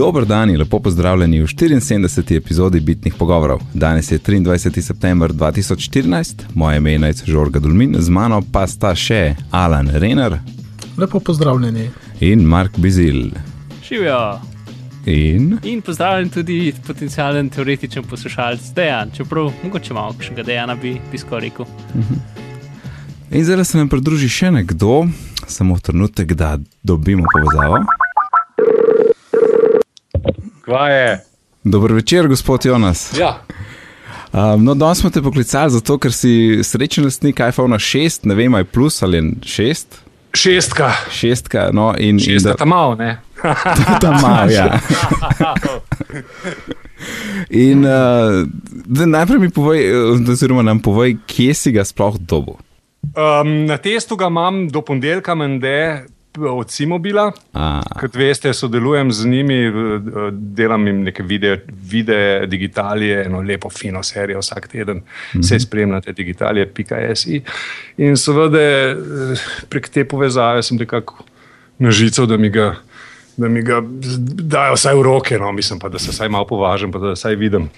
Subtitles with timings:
[0.00, 2.36] Dobro dan in lepo pozdravljeni v 74.
[2.36, 3.60] epizodi Bitnih pogovorov.
[3.74, 4.80] Danes je 23.
[4.80, 10.38] september 2014, moje ime je Žorga Dulmin, z mano pa sta še Alan Renner.
[10.96, 11.90] Lepo pozdravljeni.
[12.20, 13.28] In Mark Bizil.
[13.88, 14.40] Živijo.
[15.06, 21.18] In, in pozdravljen tudi potencijalen teoretičen poslušalec Dejan, čeprav mogoče malo kakšnega Dejana bi, bi
[21.18, 21.66] skoraj rekel.
[23.30, 25.08] in zdaj se nam pridruži še nekdo,
[25.46, 27.84] samo trenutek, da dobimo povezavo.
[30.64, 31.24] Kva je?
[31.64, 33.12] Dobro večer, gospod Jonas.
[33.18, 33.42] Ja.
[34.32, 38.54] Um, no, danes smo te poklicali zato, ker si srečen lastnik iPhone 6, ne vem,
[38.54, 39.98] aj plus ali 6.
[40.34, 40.92] Šestka.
[41.10, 43.18] Šestka, no, in, in Šestka, tam malo, ne?
[44.04, 44.78] tam malo, ja.
[47.50, 48.46] In uh,
[48.86, 52.54] da najprej mi povej, eh, oziroma nam povej, kje si ga sploh dobil.
[53.16, 56.04] Um, na testu ga imam do ponedeljka, mende
[56.38, 57.32] od Simobila.
[57.52, 60.00] A, Kot veste, sodelujem z njimi, v-
[60.32, 65.02] delam jim neke videe, videe digitalije, eno lepo, fino serijo vsak teden,
[65.34, 67.42] vse spremljate, digitalije.si.
[67.98, 68.96] In seveda eh,
[69.68, 71.24] prek te povezave sem nekako
[71.78, 72.74] nažical, da mi ga.
[73.36, 73.78] Da mi ga
[74.44, 77.34] dajo vsaj v roke, no, mislim pa, da se vsaj malo považam, pa da vsaj
[77.36, 77.70] vidim.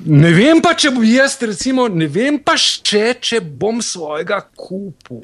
[0.00, 5.20] Ne vem pa, če bom jaz, recimo, ne vem pa še, če bom svojega kupil.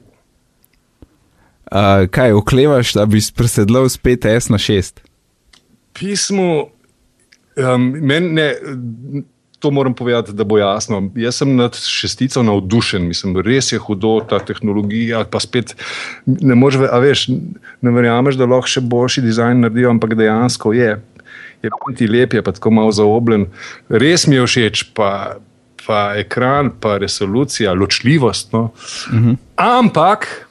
[1.71, 5.01] A, kaj, oklevaš, da bi presedlal z 5S na 6?
[6.01, 6.67] pismu,
[7.57, 8.55] um, meni ne,
[9.59, 11.03] to moram povedati, da bo jasno.
[11.15, 15.75] Jaz sem nad šestico navdušen, mislim, res je hudo ta tehnologija, pa spet
[16.27, 17.27] ne moreš, a veš,
[17.81, 20.97] ne verjameš, da lahko še boljši dizajn naredijo, ampak dejansko je.
[21.61, 23.51] Je ti lep, je pa tako malo zaobljen.
[23.93, 25.37] Res mi je všeč, pa,
[25.85, 28.55] pa ekran, pa resolucija, ločljivost.
[28.57, 28.71] No.
[29.13, 29.37] Uh -huh.
[29.57, 30.49] Ampak,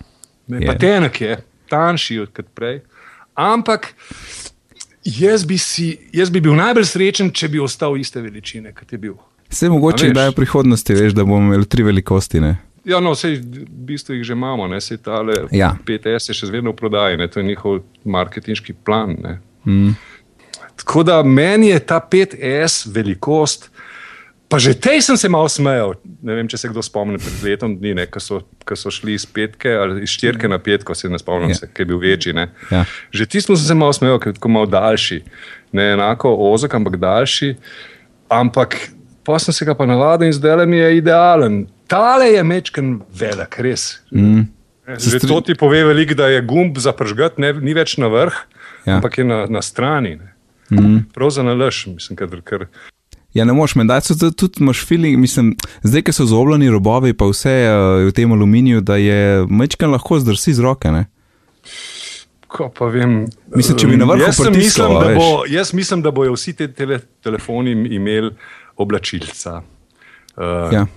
[0.49, 0.77] ne, Je.
[0.81, 1.37] tenek je,
[1.69, 2.81] tanjši kot prej.
[3.39, 3.93] Ampak
[5.03, 8.99] jaz bi, si, jaz bi bil najbolj srečen, če bi ostal iste veličine, kot je
[8.99, 9.15] bil.
[9.49, 12.41] Vse mogoče, je v prihodnosti, veš, da bomo imeli tri velikosti.
[12.43, 12.57] Ne?
[12.85, 15.73] Ja, no, vse v bistvu jih že imamo, ne, se tale Ja.
[15.85, 19.15] 5S je še vedno v prodaji, ne, to je njihov marketinški plan.
[19.23, 19.39] Ne.
[19.65, 19.95] Mm.
[20.79, 23.69] Tako da meni je ta 5S velikost.
[24.49, 25.93] Pa že tej sem se malo smejal.
[26.25, 29.13] Ne vem, če se kdo spomni pred letom dni, ne, ko, so, ko so šli
[29.13, 31.53] iz petke ali iz štirke na petko, se ne spomnim, Ja.
[31.53, 31.59] ja.
[31.61, 32.33] se, ki je bil večji.
[32.33, 32.49] Ne.
[32.73, 32.81] Ja.
[33.13, 35.21] Že tistem sem se malo smejal, ker je tako malo daljši.
[35.71, 37.55] Ne enako ozek, ampak daljši.
[38.27, 38.89] Ampak
[39.23, 41.67] pa sem se ga pa navadil in zdaj mi je idealen.
[41.85, 44.01] Tale je mečken velik, res.
[44.09, 44.49] Mm.
[44.89, 48.09] Že stri- to ti pove veliko, da je gumb za pržgat, ne, ni več na
[48.09, 48.33] vrh,
[48.85, 48.97] ja.
[48.97, 50.17] ampak je na, na strani.
[50.17, 50.33] Ne.
[50.73, 51.05] Mm.
[51.13, 52.65] Prav za nalaž, mislim, ker, ker
[53.33, 55.53] Ja, ne moš, menda so tudi imaš feeling, mislim,
[55.83, 60.17] zdaj, ko so zobljeni robovi, pa vse uh, v tem aluminiju, da je mečkan lahko
[60.19, 60.91] zdrsi z roke.
[60.91, 61.05] Ne?
[62.49, 65.73] Ko pa vem, Mislim, če bi na vrhu jaz sem pritiskal, mislim, da bo, jaz
[65.77, 68.33] mislim, da bojo vsi te tele, telefoni imeli
[68.81, 69.61] oblačilca.
[70.39, 70.87] Uh, Ja.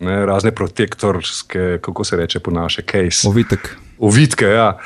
[0.00, 3.28] ne, razne protektorske, kako se reče po naše, case.
[3.28, 3.76] Ovitek.
[3.98, 4.78] Ovitke, ja.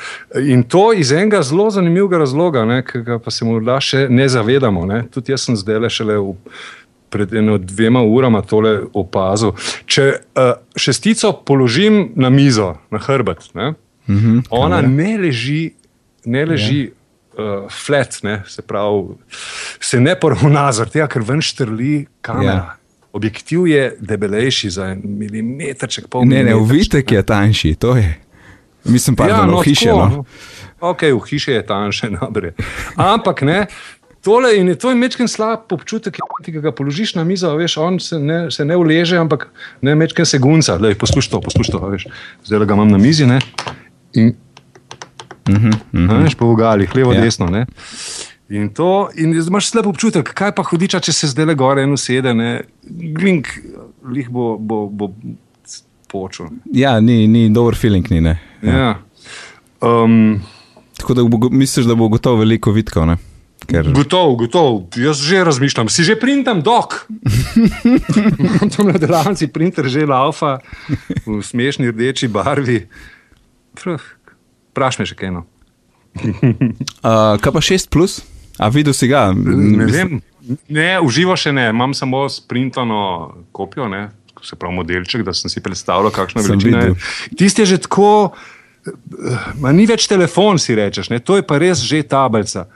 [0.43, 4.25] In to iz enega zelo zanimivega razloga, ne, ki ga pa se morda še ne
[4.29, 4.83] zavedamo.
[4.85, 5.05] Ne.
[5.11, 6.33] Tudi jaz sem zdaj le šele v,
[7.15, 9.55] pred eno dvema urama tole opazil.
[9.87, 13.73] Če uh, šestico položim na mizo, na hrbet, ne,
[14.07, 15.71] Mm -hmm, ona ne leži,
[16.25, 16.91] ne leži
[17.37, 19.03] uh, flat, ne, se pravi,
[19.79, 22.51] se ne poravna, zaradi tega, ker ven štrli kamera.
[22.51, 22.75] Ja.
[23.13, 28.19] Objektiv je debelejši za en milimetrček, pol Ne, ne, milimetrčka, ovitek je tanjši, to je.
[28.83, 29.85] Mislim, pa ja, no, v hiši.
[29.85, 30.25] tako, No.
[30.79, 32.53] Ok, v hiši je tanjše, dobre.
[32.95, 33.65] Ampak ne.
[34.25, 38.17] Tole in je to mečken slab občutek, ki ga položiš na mizo, veš, on se
[38.19, 39.51] ne, se ne uleže, ampak
[39.85, 40.79] ne mečken se gunca.
[40.81, 42.07] Lej, poslušaj to, poslušaj to, a veš.
[42.45, 43.37] Zdaj ga imam na mizi, ne.
[44.17, 44.33] In,
[45.45, 46.23] -hmm, mm a -hmm.
[46.23, 47.21] veš, po vogalih, levo, Ja.
[47.21, 47.65] desno, ne.
[48.49, 51.97] In, to, in imaš slab občutek, kaj pa hudiča, če se zdaj le gore eno
[51.97, 53.47] sede, ne, glink,
[54.09, 55.11] lih bo, bo, bo
[56.07, 56.45] počel.
[56.73, 58.39] Ja, ni, ni dober feeling, ni ne.
[58.61, 58.77] Ja.
[58.77, 58.95] Ja.
[59.81, 60.41] Um,
[60.97, 63.17] Tako da bo, misliš, da bo gotovo veliko vitkov, ne?
[63.65, 64.87] Ker, Gotovo, gotovo.
[64.95, 67.07] Jaz že razmišljam, si že printam dok.
[68.75, 70.59] Tam na delavnici printer že laufa
[71.25, 72.85] v smešni rdeči barvi.
[74.73, 75.43] Praš me še kaj no.
[76.21, 78.21] uh, kaj pa 6 plus?
[78.55, 79.33] A videl si ga?
[79.35, 80.21] Ne vem.
[80.69, 84.09] Ne, uživo še ne, imam samo sprintano kopijo, ne.
[84.45, 86.91] se pravi modelček, da sem si predstavljal, kakšna Sem veličina je.
[86.93, 87.01] videl.
[87.37, 88.31] Tisti je že tako,
[88.85, 91.19] eh, ma ni več telefon, si rečeš, ne?
[91.19, 92.67] to je pa res že tablica.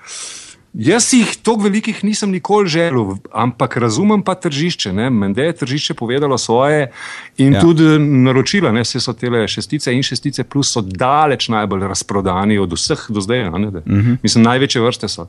[0.74, 4.94] Jaz jih tako velikih nisem nikoli želel, ampak razumem pa tržišče.
[4.94, 5.10] ne.
[5.10, 6.92] Mende je tržišče povedalo svoje
[7.38, 7.62] in Ja.
[7.62, 12.74] tudi naročila, ne vse so te šestice in šestice, plus so daleč najbolj razprodani od
[12.74, 13.50] vseh do zdaj.
[13.50, 14.18] Ne, uh -huh.
[14.24, 15.28] Mislim, največje vrste so.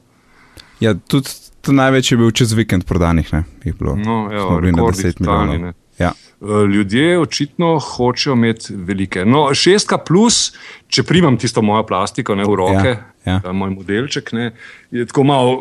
[0.80, 1.28] Ja, tudi
[1.60, 3.44] to največ je bil čez vikend prodanih, ne?
[3.96, 5.66] No, evo, bili na rekordi 10 totalni, milijonov.
[5.66, 5.89] ne.
[6.00, 6.12] Ja.
[6.40, 9.24] Eh, Ljudje očitno hočejo imeti velike.
[9.24, 10.52] No, šestka plus,
[10.88, 13.52] če primam tisto mojo plastiko ne, v roke, Ja, ja.
[13.52, 14.50] moj modelček, ne,
[14.90, 15.58] je tako malo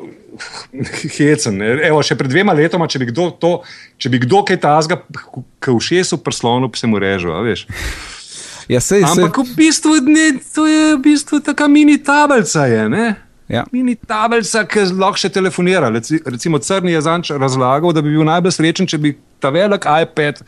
[1.17, 1.57] hecen.
[1.57, 1.73] Ne.
[1.83, 3.51] Evo, še pred dvema letoma, če bi kdo, to,
[3.97, 5.01] če bi kdo kaj tazga,
[5.59, 7.31] k všesu prslonu, bi se mu režil.
[7.31, 7.65] a veš.
[8.69, 12.67] Ja, sej, sej, Ampak v bistvu, ne, to je v bistvu taka mini tablica.
[12.69, 13.05] Je, ne?
[13.49, 13.63] ja.
[13.73, 15.89] Mini tablica, ki lahko še telefonira.
[15.89, 19.85] Reci- Recimo Crni je zanč razlagal, da bi bil najbolj srečen, če bi ta velik
[19.85, 20.41] iPad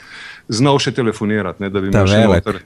[0.49, 1.61] znal še telefonirati.
[1.61, 2.43] Ne, da bi Ta še velik?
[2.43, 2.61] noter-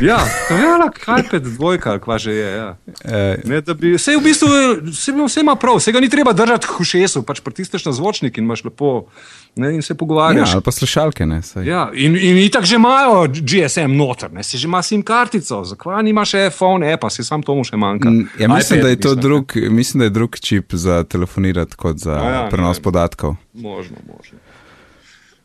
[0.00, 0.16] Ja,
[0.48, 2.48] ta velik iPad, dvojka, ali kva že je.
[2.52, 2.68] Ja.
[3.04, 4.48] Eh, Ne, bi, vse, v bistvu,
[4.84, 8.34] vse, vse ima prav, vse ga ni treba držati v šesu, pač pritisneš na zvočnik
[8.34, 9.06] in imaš lepo
[9.54, 10.54] ne, in se ja, pogovarjaš.
[10.54, 11.42] ali pa slušalke, ne.
[11.42, 11.62] saj.
[11.64, 16.02] Ja, in, in itak že imajo GSM noter, ne, si že ima SIM kartico, zakaj
[16.02, 18.08] nima še iPhone, appa, si sam tomu še manjka.
[18.08, 19.22] Mm, Ja, mislim, iPad, da je to mislim.
[19.22, 22.82] drug, mislim, da je drug čip za telefonirati kot za ja, ne prenos vem.
[22.82, 23.36] podatkov.
[23.52, 24.38] Možno, možno.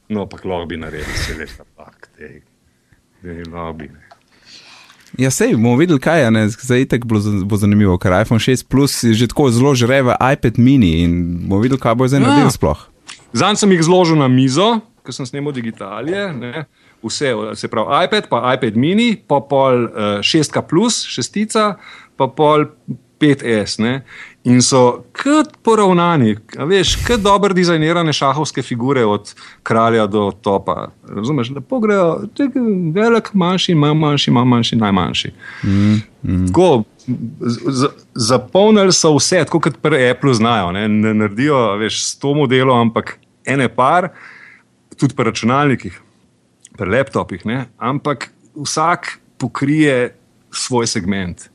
[0.10, 2.42] No, pa lahko bi naredil, se veš, tak, te,
[3.24, 3.88] da ni lobby.
[3.88, 4.00] ne.
[5.18, 6.32] Ja, sej bomo videli, kaj je.
[6.32, 6.50] ne.
[6.50, 10.58] Zdaj itek bo, bo zanimivo, ker iPhone 6 Plus je že tako zelo žreve iPad
[10.58, 11.12] mini in
[11.46, 12.28] bomo videli, kaj bo zdaj Ja.
[12.28, 12.80] naredil sploh.
[13.34, 16.34] Zanj sem jih zložil na mizo, ker sem snemal digitalije.
[16.34, 16.66] Ne?
[17.04, 21.76] Vse, se pravi iPad, pa iPad mini, pa pol uh, 6 plus, šestica,
[22.18, 22.66] pa pol
[23.20, 23.80] 5S.
[23.80, 24.02] Ne?
[24.44, 26.34] In so kot poravnani,
[26.68, 29.30] veš, kot dobro dizajnirane šahovske figure od
[29.64, 30.90] kralja do topa.
[31.08, 32.64] Razumeš, lepo grejo, tako
[32.96, 35.32] velik, manjši, manj manjši, manj manjši, najmanjši.
[35.64, 36.48] Mm, mm.
[36.48, 36.84] Tako,
[38.16, 40.72] Zapolnili so vse, tako kot pri Apple znajo.
[40.76, 43.18] Ne, ne naredijo več sto modelov, ampak
[43.48, 44.10] ene par,
[45.00, 46.02] tudi pri računalnikih,
[46.78, 50.16] pri laptopih, ne, ampak vsak pokrije
[50.52, 51.48] svoj segment.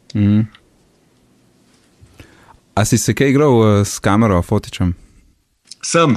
[2.79, 4.93] A si se kaj igral uh, s kamero, fotičem?
[5.83, 6.15] Sem.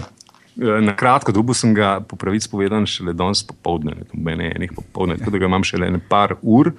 [0.62, 5.18] eh, Na kratko, dobil sem ga, po pravici povedan, šele danes popoldne, ne enih popoldne,
[5.18, 6.70] tako da ga imam šele nekaj ur.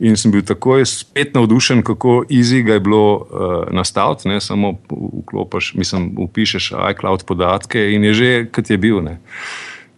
[0.00, 4.32] In sem bil takoj spet navdušen, kako easy ga je bilo uh, nastaviti.
[4.32, 4.40] Ne?
[4.40, 9.04] Samo vklopiš, mislim, upišeš iCloud podatke in je že, kot je bil.
[9.04, 9.18] Ne?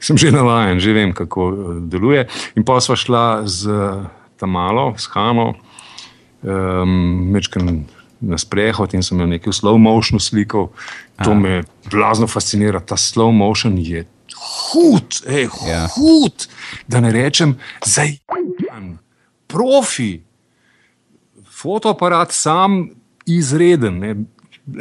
[0.03, 1.53] Sem že navaden, že vem, kako
[1.87, 2.27] deluje.
[2.59, 3.71] In pa sva šla z
[4.43, 5.55] Tamalo, s Hano,
[6.43, 7.87] um, mečken
[8.21, 10.69] na sprehod in sem jo nekaj slow motionu slikal.
[11.25, 11.35] To Aha.
[11.35, 12.81] me blazno fascinira.
[12.81, 15.87] Ta slow motion je hud, ej, Ja.
[15.95, 16.47] hud,
[16.89, 17.55] da ne rečem
[17.87, 18.99] zajeman,
[19.47, 20.23] profi.
[21.51, 22.91] Fotoaparat sam
[23.27, 23.99] izreden.
[23.99, 24.15] Ne.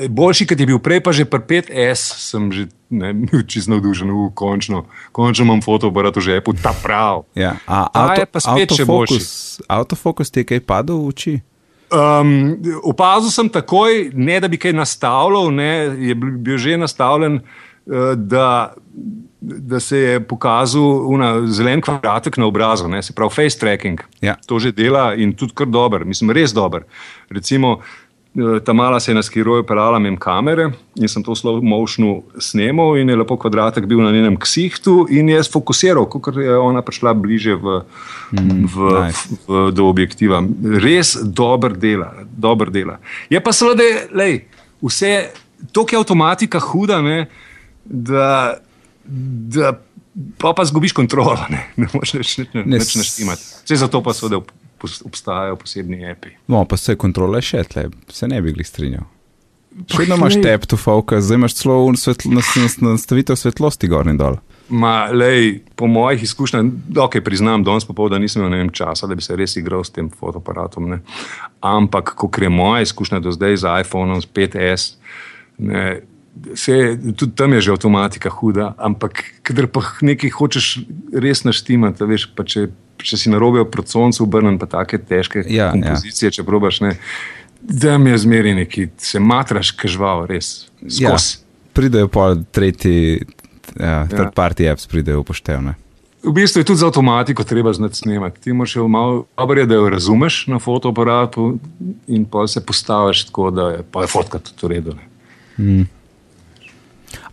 [0.10, 2.02] Boljši, kot je bil prej, pa že pri 5S
[2.32, 7.28] sem že ne, bil čist navdušen, v končno, končno imam fotoaparat v žepu, ta prav.
[7.36, 7.60] Ja.
[7.68, 9.26] A, Ta je pa spet še autofokus,
[9.68, 11.34] autofokus ti je kaj padel v oči?
[11.94, 15.72] Um, opazil sem takoj, ne da bi kaj nastavljal, ne,
[16.10, 18.74] je bil, že nastavljen, uh, da,
[19.42, 24.02] da se je pokazal una, zelen kvadratek na obrazu, ne, se pravi face tracking.
[24.22, 24.40] Ja.
[24.48, 26.88] To že dela in tudi kar dober, mislim, res dober.
[27.30, 28.03] Recimo, eh,
[28.66, 32.24] ta mala se je na skiroju pelala mem kamere in sem to v slow motionu
[32.42, 36.82] snemal in je lepo kvadratek bil na njenem ksihtu in je sfokusiral, kot je ona
[36.82, 37.84] prišla bliže v,
[38.34, 38.76] mm, v,
[39.06, 39.38] nice.
[39.46, 40.42] v, do objektiva.
[40.82, 42.98] Res dober dela, dober dela.
[43.30, 43.86] Je pa seveda,
[44.18, 44.48] lej,
[44.82, 45.30] vse,
[45.72, 47.28] to je avtomatika huda, ne,
[47.86, 48.58] da,
[49.54, 49.78] da
[50.42, 53.46] pa, pa zgubiš kontrolo, ne, ne moreš več nič Ne, ne, s- naštimati.
[53.62, 56.36] Vse zato pa seveda ob- pos- obstajajo posebni api.
[56.48, 59.08] No, pa se kontrole še tle, se ne bi glih strinjal.
[59.90, 64.38] Še vedno imaš tap to focus, zdaj imaš celo nas- nastavitev svetlosti gor in dol.
[64.70, 66.64] Ma, lej, po mojih izkušnjah,
[66.98, 70.08] ok, priznam, danes popoldan nisem imel vem, časa, da bi se res igral s tem
[70.10, 70.88] fotoaparatom.
[70.90, 71.02] Ne.
[71.62, 74.96] Ampak, ko je moja izkušnja do zdaj z iPhonom, s 5S,
[75.58, 76.02] ne,
[76.56, 76.76] se,
[77.16, 80.80] tudi tam je že avtomatika huda, ampak kadar pa nekaj hočeš
[81.14, 85.66] res naštimati, veš, pa če, če si narobe pred soncem obrnen, pa take težke Ja,
[85.66, 85.72] ja.
[85.72, 86.96] kompozicije, če probaš, ne,
[87.62, 91.38] da mi je zmeri neki, se matraš kažval, res, Ja, skozi.
[91.74, 93.24] pridejo pa tretji,
[93.76, 95.76] ja, third party apps pridejo upoštevne.
[96.24, 98.42] V bistvu je tudi za avtomatiko treba znati snemati.
[98.42, 101.60] Ti moraš jo malo, dobro je, da jo razumeš na fotoaparatu
[102.08, 104.96] in pa se postaviš tako, da je, pa je fotka tudi v redu.
[105.58, 105.86] ne.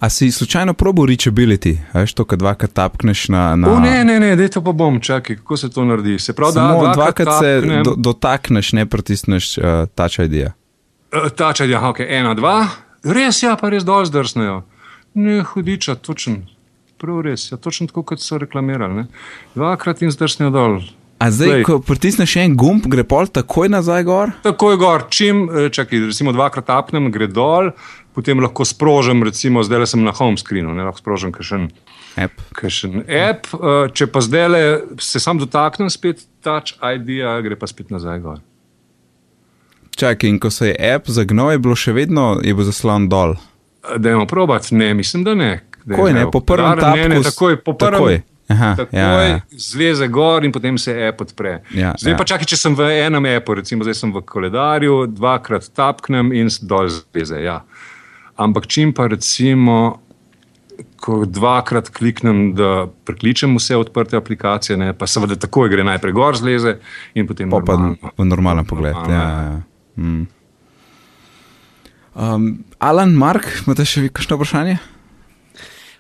[0.01, 3.57] A si slučajno probo reachability, a veš to, kad dvakrat tapkneš na.
[3.57, 3.73] na...
[3.73, 6.19] O, ne, ne, ne, daj to pa bom, čakaj, kako se to naredi.
[6.19, 9.65] Se pravi, da Samo dvakrat dvakrat se tapnem, do, dotakneš, ne pritisneš uh,
[9.95, 10.33] touch ID.
[10.33, 10.53] -ja.
[11.13, 12.69] eh, Tačaj, ja, ok, ena, dva,
[13.05, 14.63] res ja, pa res dol zdrsnejo.
[15.15, 16.47] Ne, hudiča, točen,
[16.99, 18.95] prav res, ja, točno tako, kot so reklamirali.
[18.95, 19.07] Ne.
[19.55, 20.81] Dvakrat in zdrsnejo dol.
[21.21, 21.65] A zdaj, Glej.
[21.69, 24.31] ko pritisneš en gumb, gre pol takoj nazaj gor?
[24.41, 27.75] Tako je gor, čim, eh, čakaj, recimo dvakrat tapnem, gre dol,
[28.15, 31.71] potem lahko sprožim, recimo zdaj sem na home screenu, ne lahko sprožim kakšen,
[32.17, 32.43] App.
[32.57, 34.59] kakšen app, eh, če pa zdaj
[34.99, 38.41] se sam dotaknem spet touch ID-ja, gre pa spet nazaj gor.
[39.97, 43.37] Čakaj, in ko se je app zagnal, je bilo še vedno, je bil zaslon dol.
[43.37, 45.53] Eh, Dajmo probat, ne, mislim, da ne.
[45.81, 48.23] Takoj, ne, po prvem podarim, ne, ne, tapku takoj, po prvem, takoj.
[48.51, 49.41] Aha, takoj ja, ja.
[49.55, 51.61] zleze gor in potem se app odpre.
[51.75, 52.19] Ja, zdaj ja.
[52.19, 56.51] pa čakaj, če sem v enem appu, recimo zdaj sem v koledarju, dvakrat tapknem in
[56.67, 57.39] dol zleze.
[57.45, 57.61] Ja.
[58.41, 60.01] Ampak čim pa recimo,
[60.97, 66.37] ko dvakrat kliknem, da prekličem vse odprte aplikacije, ne, pa seveda takoj gre najprej gor
[66.37, 66.79] zleze
[67.15, 68.13] in potem Pa pa normalno.
[68.17, 68.97] v normalen pogled.
[68.97, 69.43] Normalno, Ja, ja.
[69.43, 69.63] ja.
[70.01, 70.25] Mm.
[72.15, 74.79] Um, Alan, Mark, imate še kakšno vprašanje?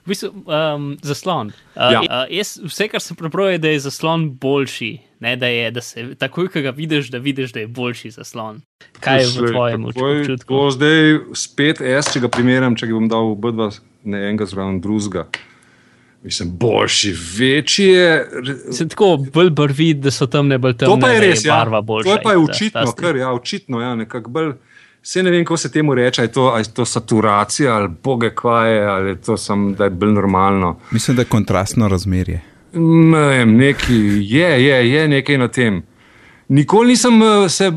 [0.04, 1.52] V bistvu, um, zaslon.
[1.76, 2.00] Uh, Ja.
[2.00, 4.98] uh, jaz, vse, kar sem prebral, je, da je zaslon boljši.
[5.20, 8.62] Ne, da je, da se takoj, ko ga vidiš, da vidiš, da je boljši zaslon.
[9.04, 10.62] Kaj je v tvojem občutku?
[10.72, 13.68] Zdaj spet S, če ga primerjam, če ga bom dal oba dva,
[14.04, 15.26] ne enega zraven drugega.
[16.22, 18.28] Mislim, boljši, večji je.
[18.72, 20.94] Se tako bolj brvi, da so tam ne bolj temne.
[20.94, 21.54] To pa je res, ja.
[21.56, 22.08] barva boljša.
[22.08, 23.04] To je pa je očitno, ta stil.
[23.04, 24.50] kar ja, očitno, ja, nekako bolj.
[25.02, 27.88] Vse ne vem, kako se temu reče, ali je to, ali je to saturacija ali
[28.04, 30.76] boge kvaje, ali je to samo, da je bolj normalno.
[30.90, 32.40] Mislim, da je kontrastno razmerje.
[32.72, 35.82] Ne vem, nekaj je, je, je nekaj na tem.
[36.50, 37.72] Nikoli nisem, eh, se,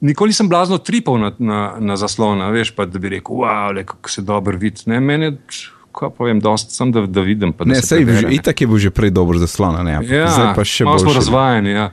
[0.00, 3.84] nikoli nisem blazno tripal na, na, na zaslona, veš, pa da bi rekel, wow, le,
[3.84, 4.80] kako se dobro vidi.
[4.86, 5.36] Ne, meni,
[5.92, 7.52] kaj povem, dosti sem, da, da vidim.
[7.52, 8.22] Pa, da Ne, se sej, ne.
[8.30, 11.16] itak je bil že prej dober zaslon, ne, Ja, zdaj pa še malo smo bolj.
[11.16, 11.70] razvajeni.
[11.70, 11.90] Ja.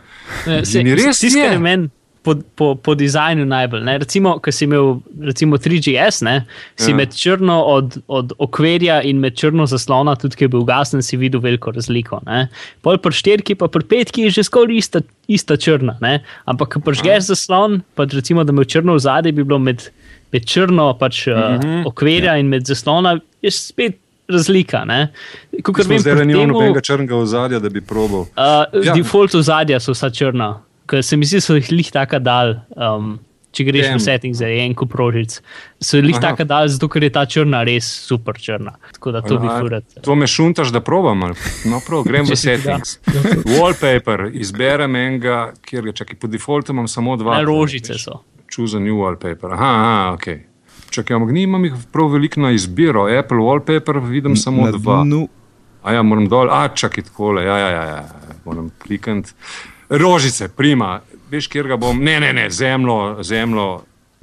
[0.47, 1.59] Ne, se- res je.
[1.59, 1.89] meni
[2.23, 3.81] Po, po, po dizajnu najbolj.
[3.81, 3.97] Ne?
[3.97, 6.45] Recimo, ko si imel recimo 3GS, ne?
[6.75, 6.95] si Ja.
[6.95, 11.17] med črno od, od okvirja in med črno zaslona, tudi ki je bil ugasnen, si
[11.17, 12.21] videl veliko razliko.
[12.25, 12.47] Ne?
[12.81, 15.97] Pol pri štirki, pa pri petki je že skoraj ista, ista črna.
[15.99, 16.13] Ne?
[16.45, 19.83] Ampak, ko prižgeš zaslon, pa recimo, da imaš črno v zadnji, bi bilo med,
[20.31, 21.61] med črno pač, uh, Mhm.
[21.61, 21.83] -hmm.
[21.85, 24.85] okvirja in med zaslona, je spet razlika.
[25.99, 28.19] zdaj temu- nobenega črnega ozadja, da bi probal.
[28.21, 28.65] Uh, Ja.
[28.81, 28.93] ja.
[28.93, 32.55] Default ozadja so vsa črna, ker se mi zdi, da so jih lih tako dal.
[32.75, 33.19] Um,
[33.53, 33.99] če greš Damn.
[33.99, 35.35] v setting za en kup rožic,
[35.77, 36.21] so jih Aha.
[36.23, 38.71] tako dal, zato ker je ta črna res super črna.
[38.93, 39.85] Tako da to bi A, furat.
[40.01, 41.21] To me šuntaš, da probam.
[41.23, 41.37] ali?
[41.65, 42.97] No, prav, grem v settings.
[43.45, 46.17] Wallpaper, izberem enega, kjer ga čakaj.
[46.17, 47.37] Po defaultu imam samo dva.
[47.37, 48.23] Ne, rožice so.
[48.49, 49.53] Choose a new wallpaper.
[49.53, 50.27] Aha, aha ok.
[50.89, 53.05] Čakaj, ampak nimam jih prav veliko na izbiro.
[53.09, 55.01] Apple wallpaper vidim samo Na dva.
[55.03, 55.27] dnu-
[55.83, 58.03] A ja, moram dol, a čakaj takole, ja, ja, ja, ja.
[58.45, 59.33] moram klikati.
[59.93, 63.67] Rožice, prima, veš, kjer ga bom, ne, ne, ne, zemljo, zemljo,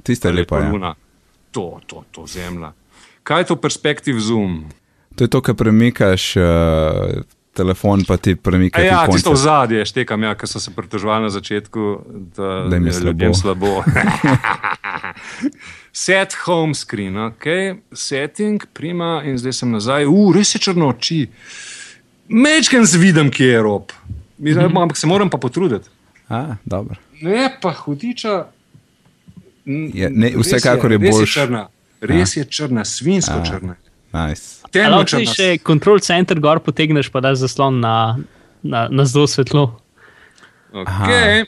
[0.03, 0.59] Tista je lepa.
[0.59, 0.71] Ja.
[0.71, 0.95] luna.
[1.51, 2.73] To, to, to zemlja.
[3.23, 4.65] Kaj je to perspektiv zoom?
[5.15, 6.43] To je to, kar premikaš uh,
[7.53, 8.81] telefon, pa ti premikaš.
[8.81, 11.87] A ja, tisto v zadje štekam, ja, ker so se pritoževali na začetku,
[12.35, 13.83] da, Da jim je ljudem slabo.
[16.05, 17.45] Set home screen, ok,
[17.93, 20.07] setting, prima in zdaj sem nazaj.
[20.07, 21.25] Uf, res je črno oči.
[22.31, 23.91] Mečken vidim, kje je rob.
[24.41, 24.77] Mislim, Mhm.
[24.79, 25.89] Ampak se moram pa potruditi.
[26.29, 26.95] A, dobro.
[27.21, 28.45] Ne, pa hudiča.
[29.65, 31.29] Je- ne, res vsekakor je res boljš.
[31.29, 31.67] Je črna,
[32.01, 33.45] res je črna, svinsko A.
[33.45, 33.75] črna.
[34.11, 34.65] Nice.
[34.69, 35.25] Temno Lahko črna.
[35.25, 38.17] si še control center gor potegneš, pa daš zaslon na,
[38.63, 39.77] na, na zelo svetlo.
[40.73, 41.45] Okay.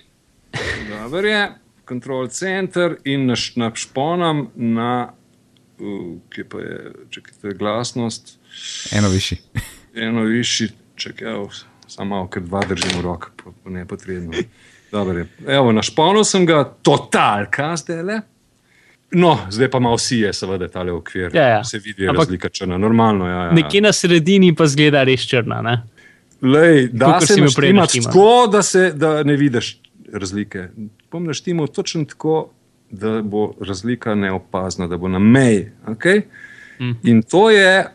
[0.91, 1.51] Dobro je,
[1.83, 5.09] control center in naš- našponam na,
[5.79, 5.87] uh,
[6.29, 6.77] kje pa je,
[7.09, 8.37] čakajte, glasnost,
[8.91, 9.37] Eno višji.
[9.95, 11.49] eno višji, čakaj, evo,
[11.93, 14.33] samo malo, ker dva držim v rok, po, po nepotrebno.
[14.91, 15.27] Dobro je.
[15.47, 18.19] Evo, našponil sem ga, totalka zdaj le.
[19.13, 21.29] No, zdaj pa malo si je, seveda, tale okvir.
[21.33, 21.63] Ja, ja.
[21.63, 23.27] Se vidi, je Ampak- razlika črna, normalno.
[23.27, 23.51] Ja, ja.
[23.51, 25.61] Nekje na sredini pa zgleda res črna.
[25.61, 25.75] Ne?
[26.43, 28.05] Lej, da Kakor se naštimati naštiman.
[28.05, 29.69] tako, da, se, da ne vidiš
[30.13, 30.67] razlike.
[31.11, 32.49] Bom naštimal točno tako,
[32.91, 35.71] da bo razlika neopazna, da bo na meji.
[35.87, 36.21] Okay?
[36.81, 36.91] Mhm.
[37.03, 37.85] In to je,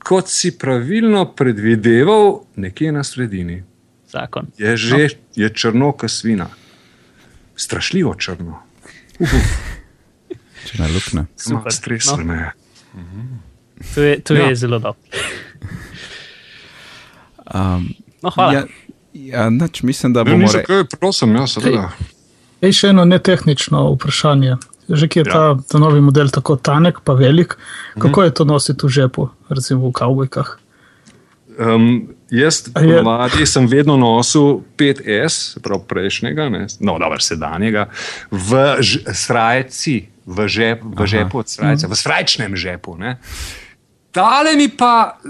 [0.00, 2.24] kot si pravilno predvideval,
[2.56, 3.62] nekje na sredini.
[4.08, 4.46] Zakon.
[4.58, 6.46] Je že je črno, kot svina.
[7.56, 8.58] Strašljivo črno.
[10.64, 11.26] Če ne lukne.
[11.36, 11.72] Super.
[11.72, 12.24] Stresno No.
[12.24, 12.50] me je.
[13.86, 14.46] To je, to Ja.
[14.46, 15.00] je zelo dobro.
[17.46, 18.52] Um, No, hvala.
[18.52, 18.64] ja,
[19.14, 20.48] ja, nač, mislim, da bomo rekli.
[20.52, 21.90] zakaj, prosim, ja, seveda.
[22.60, 24.56] Ej, še eno netehnično vprašanje.
[24.90, 25.32] Že kje je Ja.
[25.32, 27.54] ta, ta novi model tako tanek, pa velik,
[27.98, 30.58] kako je to nositi v žepu, recimo v kavbojkah?
[31.60, 37.90] Um, jaz, ponovadi, sem vedno nosil 5S, se pravi prejšnjega, ne, no, dobro, sedanjega,
[38.30, 38.80] v
[39.12, 42.96] srajci, v, žep, v žepu od srajce, v srajčnem žepu.
[42.96, 43.18] Ne.
[44.10, 45.20] Tale mi pa,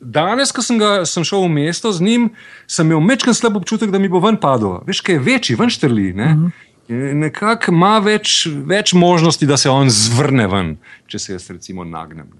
[0.00, 2.22] danes, ko sem, ga, sem šel v mesto z njim,
[2.66, 4.82] sem imel mečken slab občutek, da mi bo ven padlo.
[4.86, 6.10] Veš, kaj je večji, ven štrli.
[6.12, 6.50] Uh -huh.
[6.88, 10.72] Nekako ima več, več možnosti, da se on zvrne ven,
[11.06, 12.30] če se jaz recimo nagnem.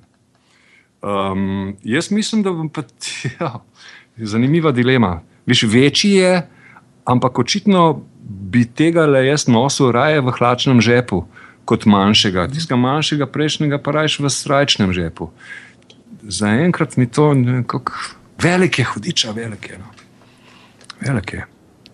[1.02, 2.84] Um, jaz mislim, da bom pa.
[3.40, 3.61] Ja,
[4.16, 5.20] zanimiva dilema.
[5.46, 6.32] Viš, večji je,
[7.04, 11.25] ampak očitno bi tega le jaz nosil raje v hlačnem žepu
[11.64, 12.49] kot manjšega.
[12.52, 15.30] Tistega manjšega, prejšnjega pa rajš v srčnem žepu.
[16.22, 17.92] Zaenkrat mi to nekako
[18.42, 19.78] velike, hudiča, velike.
[19.78, 19.90] No.
[21.00, 21.46] Velike.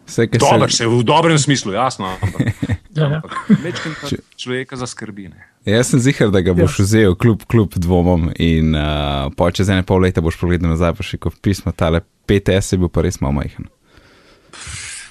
[0.08, 2.08] Vse, Dober, se- se v dobrem smislu, jasno.
[2.16, 2.40] Ampak,
[2.90, 3.20] Ja, ja.
[3.62, 5.28] večkrat pa človeka zaskrbi.
[5.28, 5.44] Ne.
[5.64, 6.84] Jaz sem zihar, da ga boš Ja.
[6.84, 8.30] vzel, kljub, kljub dvomom.
[8.36, 12.00] In uh, po čez ene pol leta boš pogledal nazaj, pa še kot pismo, tale
[12.26, 13.68] 5S je bil pa res malo majhen.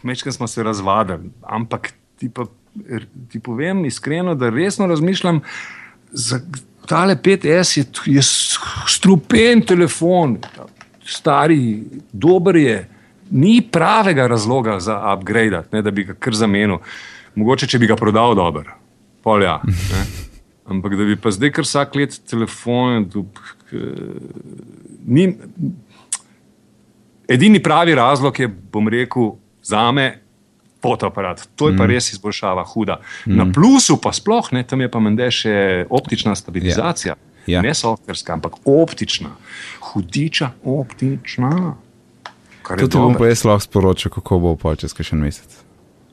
[0.04, 2.44] Mečkaj smo se razvadili, ampak ti, pa,
[3.30, 5.40] ti povem iskreno, da resno razmišljam,
[6.12, 6.42] za
[6.86, 8.22] tale 5S je, je
[8.88, 10.38] strupen telefon,
[11.06, 12.78] stari, dober je.
[13.32, 16.80] Ni pravega razloga za upgrade, ne, da bi ga kar zamenil.
[17.36, 18.78] Mogoče, če bi ga prodal dobro,
[19.24, 19.60] polja.
[19.66, 20.06] Ne.
[20.68, 23.06] Ampak da bi pa zdaj kar vsak let telefon.
[23.12, 23.40] Dup,
[25.08, 25.30] ni,
[27.28, 30.08] Edini pravi razlog je, bom rekel, za me
[30.82, 31.48] fotoaparat.
[31.56, 33.00] To je pa res izboljšava, huda.
[33.26, 37.18] Na plusu pa sploh ne, tam je pa mende še optična stabilizacija.
[37.48, 37.62] Ja.
[37.64, 39.32] Ne softverska, ampak optična.
[39.92, 41.76] Hudiča, optična.
[42.68, 45.48] Kar je Tudi bom pa jaz lahko sporočil, kako bo pol čez še en mesec.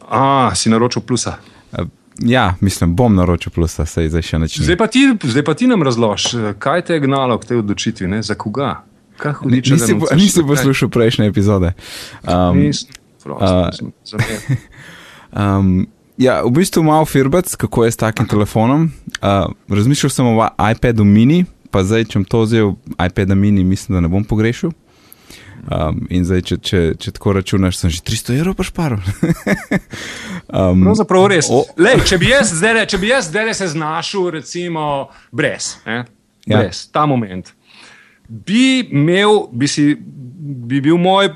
[0.07, 1.41] A, si naročil plusa.
[1.73, 1.89] Uh,
[2.23, 4.59] ja, mislim, bom naročil plusa, sej zdaj še neč.
[4.63, 8.07] Zdaj pa ti, zdaj pa ti nam razloži, kaj te je gnalo k tej odločitvi,
[8.07, 8.23] ne?
[8.23, 8.85] za koga.
[9.19, 11.73] Hudiča, Nisi, po- nisi poslušal prejšnje epizode.
[12.27, 12.71] Um,
[13.23, 14.39] prosim, za me.
[15.35, 15.87] Um,
[16.19, 18.91] ja, v bistvu malo firbec, kako je s takim telefonom.
[19.19, 23.99] Uh, razmišljal sem o iPadu mini, pa zdaj, če bom to vzel, iPada mini, mislim,
[23.99, 24.75] da ne bom pogrešil.
[25.65, 28.99] Um, in zdaj, če, če, če tako računaš, sem že 300 evrov pašparil.
[30.53, 31.49] um, Pravzaprav res.
[31.49, 36.05] O- Lej, če bi jaz zdaj, če bi jaz zdaj se znašel, recimo, brez, Ja.
[36.45, 37.55] brez ta moment,
[38.29, 41.31] bi imel, bi, si, bi bil moj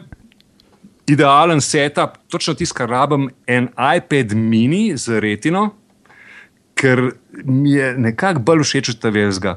[1.08, 5.70] idealen setup, točno tisto, kar rabim, en iPad mini z retino,
[6.76, 7.14] ker
[7.48, 9.54] mi je nekako bolj všeč od tega,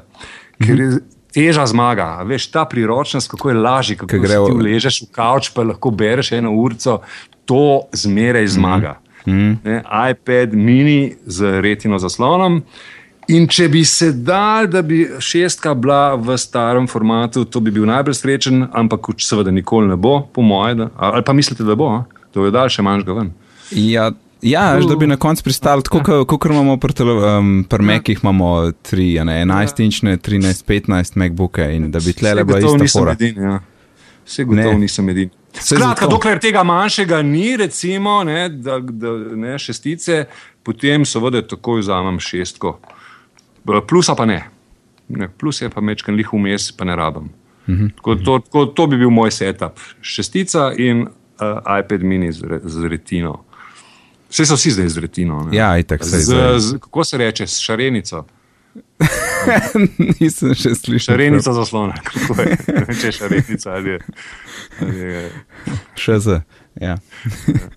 [0.64, 0.88] ker je
[1.32, 2.22] teža zmaga.
[2.28, 6.32] Veš, ta priročnost, kako je lažje, kako gre, v- ležeš v kavč, pa lahko bereš
[6.32, 7.00] eno urico,
[7.44, 8.98] to zmeraj zmaga.
[9.26, 9.56] Mm -hmm.
[9.64, 12.62] ne, iPad mini z retino zaslonom.
[13.28, 17.86] In če bi se dal, da bi šestka bila v starem formatu, to bi bil
[17.86, 20.88] najbolj srečen, ampak seveda nikoli ne bo, po mojem.
[20.96, 22.04] Ali pa mislite, da bo, a?
[22.34, 23.30] da bo dal še manjšega ven.
[23.70, 24.10] Ja,
[24.42, 26.94] ja veš, da bi na koncu pristali tako, kot kot imamo pri,
[27.38, 32.44] um, pri Mekih, imamo tri, a ne, 11-inčne, 13-15 MacBooke in da bi tlele Saj
[32.44, 33.12] bila ista nisem fora.
[33.12, 33.42] edini.
[33.44, 33.60] Ja.
[34.26, 34.78] Vse gotovo Ne.
[34.78, 35.30] nisem edini.
[35.52, 36.10] Saj Skratka, zato.
[36.10, 40.24] dokler tega manjšega ni, recimo, ne, da, da, ne, šestice,
[40.62, 42.78] potem seveda takoj vzamem šestko.
[43.88, 44.42] Plusa pa ne.
[45.08, 47.28] ne plus je pa mečken lih vmes, pa ne rabim.
[47.68, 47.86] Mhm.
[47.96, 49.78] Tako, to, tako, to bi bil moj setup.
[50.00, 53.44] Šestica in uh, iPad mini z, re, z retino.
[54.32, 55.42] Vse so vsi zdaj z retino.
[55.44, 55.56] Ne.
[55.56, 56.60] Ja, itak, zdaj.
[56.60, 58.24] z, kako se reče, s šarenico.
[60.20, 61.12] Nisem še slišal.
[61.12, 62.56] Šarenica zaslona, kako je.
[63.00, 63.98] Če je šarenica ali je.
[64.80, 65.22] Ali je
[66.00, 66.38] Še z.
[66.80, 66.96] Ja.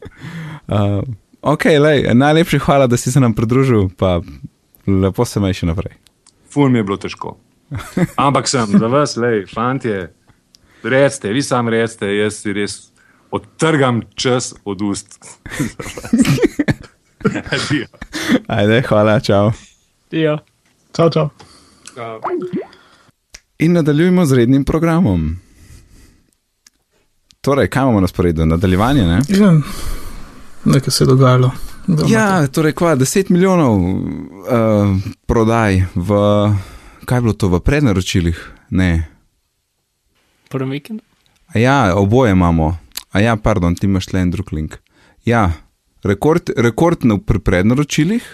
[0.71, 1.03] uh,
[1.41, 4.21] ok, lej, najlepša hvala, da si se nam pridružil, pa
[4.87, 5.97] lepo se mej še naprej.
[6.55, 7.35] Ful mi je bilo težko.
[8.15, 10.05] Ampak sem za vas, lej, fantje,
[10.87, 12.79] recite, vi sami recite, jaz si res
[13.35, 15.19] odtrgam čas od ust.
[17.51, 17.87] Adijo.
[18.47, 19.51] Ajde, hvala, čau.
[20.11, 20.37] Ja.
[20.95, 21.29] Čau, čau.
[23.59, 25.35] In nadaljujemo z rednim programom.
[27.41, 28.45] Torej, kaj imamo na sporedu?
[28.45, 29.21] Nadaljevanje, ne?
[29.29, 29.53] Ja,
[30.65, 31.51] nekaj se je dogajalo.
[31.87, 36.09] Doma Ja, torej, kva, 10 milijonov uh, prodaj v,
[37.05, 38.51] kaj je bilo to, v prednaročilih?
[38.69, 39.07] Ne.
[40.49, 41.03] Prvem vikendu.
[41.53, 42.77] Ja, oboje imamo.
[43.15, 44.73] A ja, pardon, ti imaš le en drug link.
[45.23, 45.53] Ja,
[46.03, 48.25] rekord, rekord pri prednaročilih,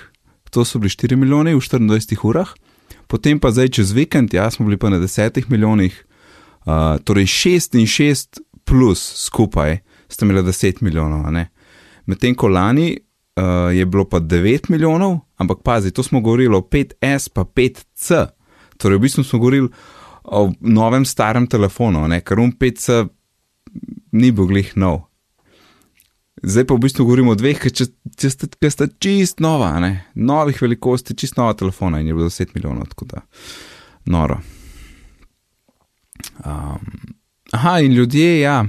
[0.50, 2.50] to so bili 4 milijoni v 24 urah,
[3.08, 5.94] potem pa zdaj čez vikend, ja, smo bili pa na 10 milijonih,
[6.65, 9.78] uh, torej 6 in 6 plus skupaj
[10.10, 11.30] sta imela 10 milijonov.
[12.10, 16.65] Medtem ko lani uh, je bilo pa 9 milijonov, ampak pazi, to smo govorili o
[16.65, 18.26] 5S pa 5C.
[18.78, 19.70] Torej, v bistvu smo govorili
[20.24, 22.22] o novem starem telefonu, ne?
[22.26, 23.21] ker um 5C
[24.12, 25.08] ni bil glih nov.
[26.43, 30.08] Zdaj pa v bistvu govorimo o dveh, ki sta, ki sta čist nova, ne?
[30.15, 33.21] novih velikosti, čist nova telefona in je bilo 10 milijonov, tako da
[34.06, 34.39] noro.
[36.45, 36.88] Um,
[37.52, 38.65] Aha, in ljudje, ja.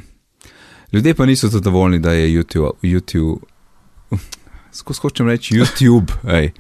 [0.93, 3.41] Ljudje pa niso zadovoljni, da je YouTube, YouTube
[4.73, 6.51] skozi hočem reči YouTube, ej,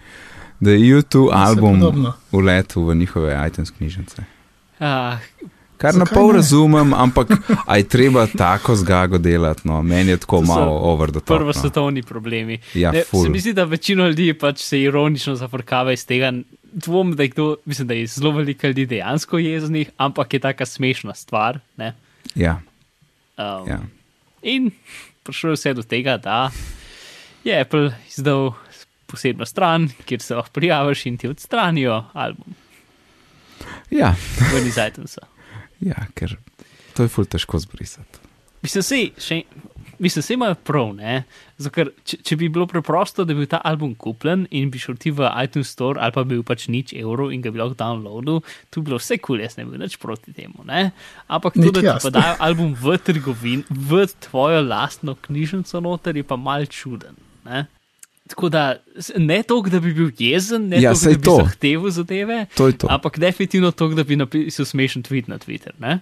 [0.61, 4.25] da je YouTube album uletel v njihove iTunes knjižnice.
[4.79, 5.19] Ah,
[5.77, 6.37] Kar na pol ne?
[6.39, 7.29] razumem, ampak
[7.67, 11.37] aj treba tako zgago delati, no, meni je tako To so malo over the top.
[11.37, 11.53] prvo No.
[11.53, 12.59] svetovni problemi.
[12.75, 16.33] Ja, Ne, se mi zdi, da večina ljudi pač se ironično zafrkava iz tega.
[16.73, 20.67] Dvom, da je kdo, mislim, da je zelo veliko ljudi dejansko jeznih, ampak je taka
[20.67, 21.59] smešna stvar.
[21.77, 21.95] Ne?
[22.35, 22.61] Ja,
[23.37, 23.81] Um, ja.
[24.43, 24.71] In
[25.23, 26.51] prišlo je vse do tega, da
[27.45, 28.53] je Apple izdal
[29.07, 32.55] posebno stran, kjer se lahko prijaviš in ti odstranijo album
[33.91, 34.15] ja,
[34.55, 35.21] ven iz iTunesa.
[35.83, 36.37] Ja, ker
[36.97, 38.21] to je ful težko zbrisati.
[38.63, 39.41] Mislim, se, še,
[39.99, 41.23] mislim, se imajo prav, ne?
[41.59, 44.79] Zato, ker če, če bi bilo preprosto, da bi bil ta album kupljen in bi
[44.83, 47.59] šel ti v iTunes Store ali pa bi bil pač nič evrov in ga bi
[47.59, 48.39] lahko downloadil,
[48.71, 50.93] tu bi bilo vse kul, jaz ne bi bil nič proti temu, ne?
[51.27, 56.27] Ampak to, da ti pa dajo album v trgovin, v tvojo lastno knjižnico noter, je
[56.27, 57.19] pa mal čuden,
[57.49, 57.67] ne?
[58.33, 58.63] Tako da
[59.19, 61.37] ne toliko, da bi bil jezen, ne Ja, toliko, da bi to.
[61.43, 62.87] zahteval zadeve, To to.
[62.89, 65.99] ampak definitivno toliko, da bi napisal smešen tweet na Twitter, ne?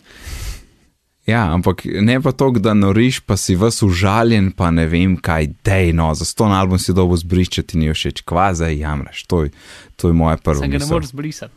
[1.26, 5.50] Ja, ampak ne pa to, da noriš, pa si vas užaljen, pa ne vem kaj,
[5.60, 9.50] dej no, za ston album si dobo zbriščati, ni všeč, kva zdaj jamraš, to je,
[9.96, 10.94] to je moja prva Sem ga ne misel.
[10.94, 11.54] moreš zbrisati.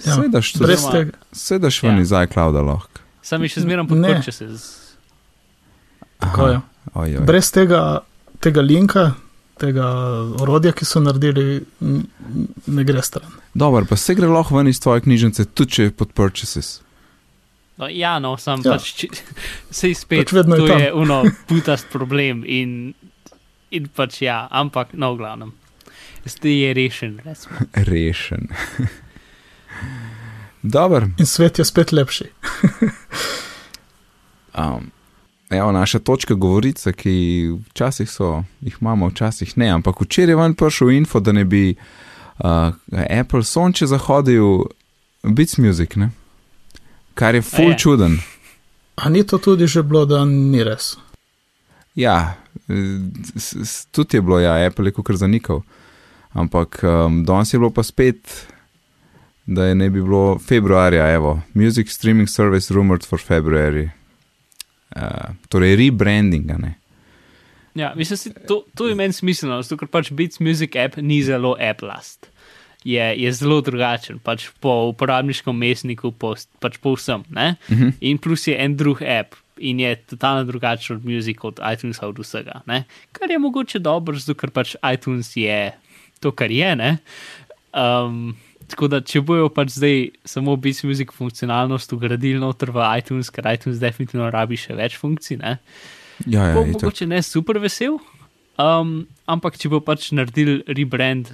[0.00, 1.12] Ja, Sedaš brez tega.
[1.32, 2.02] sedaš ven Ja.
[2.02, 3.00] iz iClouda lahko.
[3.22, 3.88] Sam še zmeraj Ne.
[3.88, 4.62] podprl, če se z...
[6.20, 6.60] Je.
[6.94, 7.20] Oj, oj.
[7.22, 8.00] Brez tega,
[8.38, 9.14] tega linka,
[9.60, 9.86] tega
[10.40, 11.60] orodja, ki so naredili,
[12.66, 13.28] ne gre stran.
[13.54, 16.78] Dobro, pa se gre lahko ven iz tvoje knjižnice, tudi če je pod purchases.
[17.76, 18.74] No, ja, no, sam Ja.
[18.74, 19.08] pač, če,
[19.72, 20.80] sej spet, Pač vedno je to tam.
[20.80, 21.18] je uno,
[21.48, 22.92] putast problem in,
[23.70, 25.52] in pač ja, ampak no, v glavnem.
[26.24, 27.56] Zdaj je rešen, recimo.
[27.90, 28.50] Rešen.
[30.62, 32.26] Dobro, In svet je spet lepši.
[34.60, 34.90] um,
[35.50, 40.54] evo naša točka govorica, ki včasih so, jih imamo, včasih ne, ampak včeraj je ven
[40.54, 41.74] prišel info, da ne bi
[42.38, 42.46] uh,
[43.20, 44.64] Apple sonče zahodil
[45.22, 46.10] Beats Music, ne?
[47.14, 47.78] kar je full je.
[47.78, 48.18] čuden.
[48.96, 50.96] A ni to tudi že bilo, da ni res?
[51.94, 52.36] Ja,
[53.90, 55.62] tudi je bilo, ja, Apple je kar zanikal.
[56.32, 58.46] Ampak um, danes je bilo pa spet,
[59.46, 63.90] da je ne bi bilo februarja, evo, Music Streaming Service rumored for February.
[64.96, 66.74] Uh, torej, rebrandinga, ne.
[67.74, 71.20] Ja, mislim, si, to, to je meni smiselno, zato ker pač Beats Music app ni
[71.22, 72.26] zelo Apple-last.
[72.84, 76.32] Je, je zelo drugačen, pač po uporabniškem mestniku, po,
[76.64, 77.22] pač po vsem.
[77.30, 77.54] ne?
[77.70, 77.94] Mhm.
[78.00, 82.18] In plus je en drug app in je totalno drugačen od Music, od iTunesa, od
[82.18, 82.62] vsega.
[82.66, 82.84] Ne?
[83.12, 85.70] Kar je mogoče dobro, zato ker pač iTunes je
[86.20, 86.76] to, kar je.
[86.76, 86.96] ne.
[87.76, 88.34] Um,
[88.72, 93.48] tako da, če bojo pač zdaj samo Beats Music funkcionalnost ugradili noter v iTunes, ker
[93.50, 95.40] iTunes definitivno rabi še več funkcij.
[95.40, 95.58] Ne?
[96.26, 96.72] Ja, ja, bo itak.
[96.78, 97.98] mogoče ne super vesel,
[98.60, 98.96] um,
[99.30, 101.32] ampak če bo pač naredil rebrand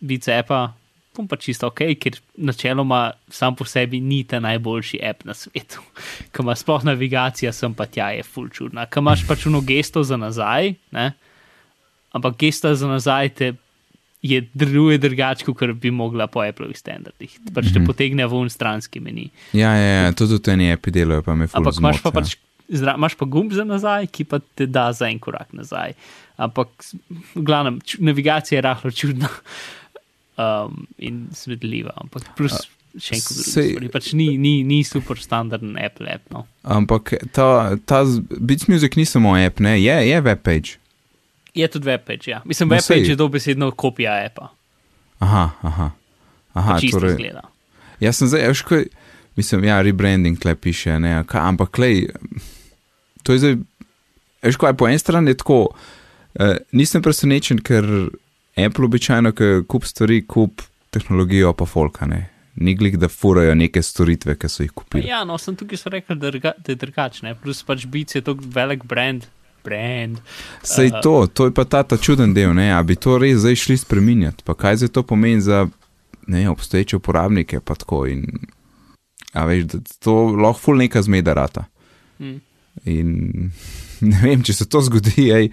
[0.00, 0.70] Bicepa,
[1.16, 5.82] bom pa čisto ok, ker načeloma sam po sebi ni ta najboljši app na svetu.
[6.32, 8.86] Ko ima sploh navigacija, sem pa tja je full čudna.
[8.86, 11.10] Ko imaš pač uno gesto za nazaj, ne?
[12.10, 13.52] ampak gesta za nazaj te
[14.22, 17.38] je deluje drugače, kot bi mogla po Appleovih standardih.
[17.54, 19.30] Pač te potegne v un stranski meni.
[19.56, 22.16] Ja, ja, ja, to tudi eni api delajo, pa me full Ampak imaš pa, ja.
[22.20, 22.34] pač,
[22.68, 25.96] zra, imaš pa gumb za nazaj, ki pa te da za en korak nazaj.
[26.40, 26.68] Ampak,
[27.32, 29.30] v glavnem, ču, navigacija je rahlo čudna
[30.40, 31.96] um, in svedljiva.
[32.04, 32.58] Ampak, plus
[32.98, 36.26] še enkrat, sej- stvari, pač ni, ni, ni super standarden Apple app.
[36.34, 36.44] No.
[36.66, 38.02] Ampak ta, ta
[38.36, 40.79] Beats Music ni samo app, ne, je, je webpage.
[41.54, 42.42] Je tudi webpage, ja.
[42.44, 43.10] Mislim, No, webpage sej.
[43.10, 44.48] je dobesedno kopija appa.
[45.18, 45.90] Aha, aha.
[46.52, 47.42] aha isto torej, izgleda.
[48.00, 48.84] jaz sem zdaj, veš, kaj,
[49.36, 52.06] mislim, ja, rebranding tle piše, ne, kaj, ampak klej,
[53.22, 53.56] to je zdaj,
[54.42, 55.60] veš, kaj, po eni strani je tako,
[56.34, 57.84] eh, nisem presenečen, ker
[58.56, 62.28] Apple običajno, ki kup stvari, kup tehnologijo pa folka, ne.
[62.60, 65.06] Ni glik, da furajo neke storitve, ki so jih Pa kupili.
[65.08, 67.34] Ja, no, sem tukaj rekli, da, da je drugačne.
[67.40, 69.28] Plus pač Beats je tako velik brand.
[69.64, 70.20] Brand.
[70.62, 73.42] Sej Uh, to, to je pa ta, ta čuden del, ne, a bi to res
[73.42, 75.66] zdaj šli spreminjati, pa kaj zdaj to pomeni za
[76.26, 78.26] ne, obstoječe uporabnike, pa tako in,
[79.32, 81.64] a veš, da to lahko ful neka zmeda rata.
[82.18, 82.38] Mm.
[82.84, 83.10] In
[84.10, 85.50] ne vem, če se to zgodi, ej,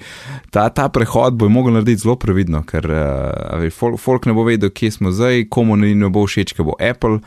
[0.53, 4.45] ta, ta prehod bo mogel narediti zelo previdno, ker uh, veš, folk, folk ne bo
[4.47, 7.19] vedel, kje smo zdaj, komu ne, ne bo všeč, ker bo Apple.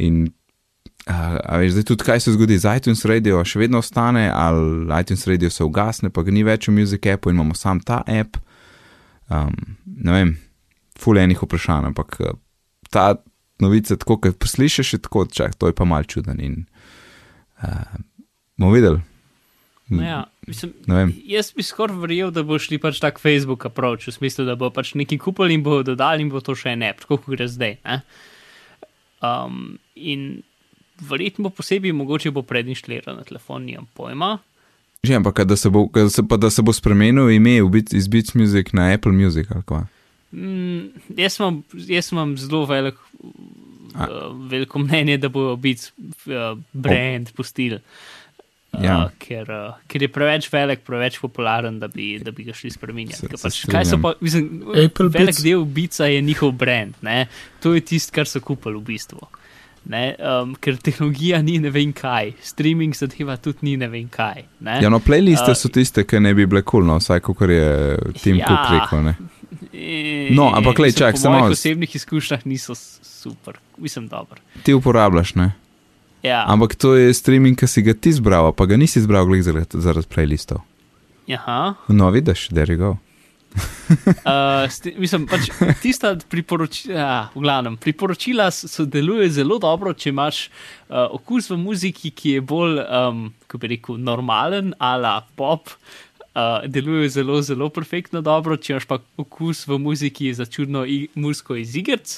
[0.00, 0.30] In
[1.08, 4.86] uh, a veš, zdaj tudi kaj se zgodi z iTunes Radio, še vedno ostane, ali
[5.00, 8.02] iTunes Radio se ugasne, pa ga ni več v Music Appu in imamo sam ta
[8.06, 8.38] app.
[9.32, 9.54] Um,
[9.86, 10.34] ne vem,
[11.00, 12.36] fulejnih vprašanj, ampak uh,
[12.92, 13.14] ta
[13.62, 16.42] novica, tako kot poslišiš, je tako, čak, to je pa mal čuden.
[16.42, 16.60] In,
[17.62, 17.98] uh,
[18.58, 19.00] Bomo videli.
[19.92, 20.24] No, ja.
[20.46, 20.72] Mislim,
[21.26, 24.70] jaz bi skoraj verjel, da bo šli pač tak Facebook approach, v smislu, da bo
[24.74, 27.46] pač neki kupili in bo dodali in bo to še en app, tako kot gre
[27.50, 27.76] zdaj.
[27.86, 27.98] Ne?
[29.22, 30.42] Um, in
[31.08, 34.38] verjetno posebej, mogoče bo predinštaliran na telefon, nimam pojma.
[35.02, 38.06] Že, ampak da se bo, da se, pa da se bo spremenil ime Beats, iz
[38.08, 39.86] Beats Music na Apple Music ali kva.
[40.32, 42.94] Mm, jaz, imam, jaz imam zelo velik,
[43.94, 44.06] A.
[44.06, 45.90] uh, veliko mnenje, da bo biti
[46.26, 47.74] uh, brand pustil.
[47.74, 47.80] Uh,
[48.80, 49.10] Ja.
[49.20, 53.28] ker, uh, ker je preveč velik, preveč popularen, da bi, da bi ga šli spremenjati.
[53.28, 55.42] Pač, kaj so pa, mislim, Apple velik Beats?
[55.44, 57.26] del bica je njihov brand, ne?
[57.60, 59.20] to je tisto, kar so kupili v bistvu.
[59.84, 64.44] Ne, um, ker tehnologija ni ne vem kaj, streaming zadeva tudi ni ne vem kaj.
[64.60, 64.76] Ne?
[64.82, 67.98] Ja, no, playliste A, so tiste, ki ne bi bile kul, no, vsaj kot je
[68.22, 68.46] Tim Ja.
[68.46, 69.02] Cook rekel.
[69.02, 69.16] Ne.
[69.72, 74.38] E, No, ampak mislim, čak, po samo mojih malo- osebnih izkušnjah niso super, mislim, dobro.
[74.62, 75.52] Ti uporabljaš, ne?
[76.22, 79.80] Ja, Ampak to je streaming, ki si ga ti izbral, pa ga nisi izbral zaradi,
[79.80, 80.60] zaradi playlistov.
[81.34, 81.74] aha.
[81.88, 82.96] No, vidiš, there you go.
[83.92, 85.50] Uh, sti, mislim, pač
[85.82, 91.50] tista priporočila, ja, v glavnem, priporočila s- so delujejo zelo dobro, če imaš uh, okus
[91.50, 95.68] v muziki, ki je bolj, um, kako bi rekel, normalen, ala pop.
[96.32, 101.58] Uh, delujejo zelo, zelo perfektno dobro, če imaš pa okus v muziki za čudno muziko
[101.60, 102.14] iz igrc,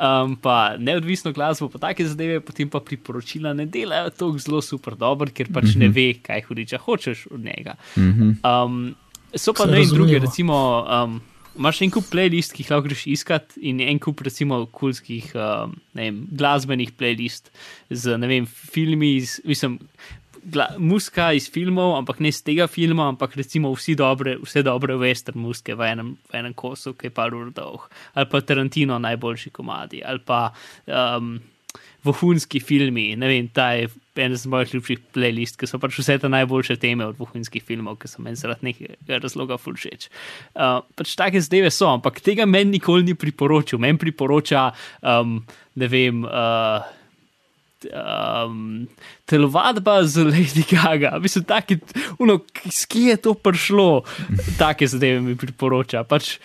[0.00, 4.96] um, pa neodvisno glasbo, pa take zadeve, potem pa priporočila ne delajo tako zelo super
[4.96, 5.78] dobro, ker pač mm -hmm.
[5.84, 7.76] ne ve, kaj hudiča hočeš od njega.
[7.98, 8.30] Mhm.
[8.40, 8.94] Um,
[9.34, 11.18] so pa ne in druge, recimo, um,
[11.58, 15.74] imaš en kup playlist, ki jih lahko greš iskat, in en kup, recimo, kulskih um,
[15.98, 17.52] ne vem, glasbenih playlist
[17.90, 19.78] z ne vem, filmi, iz, mislim,
[20.44, 24.96] gla, muska iz filmov, ampak ne iz tega filma, ampak recimo vsi dobre, vse dobre
[25.00, 28.98] western muske v enem, v enem kosu, ki je par ur dolg, ali pa Tarantino
[28.98, 30.50] najboljši komadi, ali pa.
[30.86, 31.38] Um,
[32.00, 36.18] Vohunski filmi, ne vem, ta je en z mojih ljubših playlist, ki so pač vse
[36.22, 40.08] te najboljše teme od vohunskih filmov, ki so meni zaradi nekega razloga fulšeč.
[40.54, 43.80] Uh, pač take zdajve so, ampak tega meni nikoli ni priporočil.
[43.82, 44.70] Meni priporoča,
[45.02, 45.38] um,
[45.78, 46.82] ne vem, uh,
[47.88, 48.88] um,
[49.24, 51.18] telovadba z Lady Gaga.
[51.22, 51.78] Mislim, taki,
[52.18, 52.40] uno,
[52.88, 54.02] kje je to prišlo,
[54.58, 56.04] take zadeve mi priporoča.
[56.04, 56.36] Pač,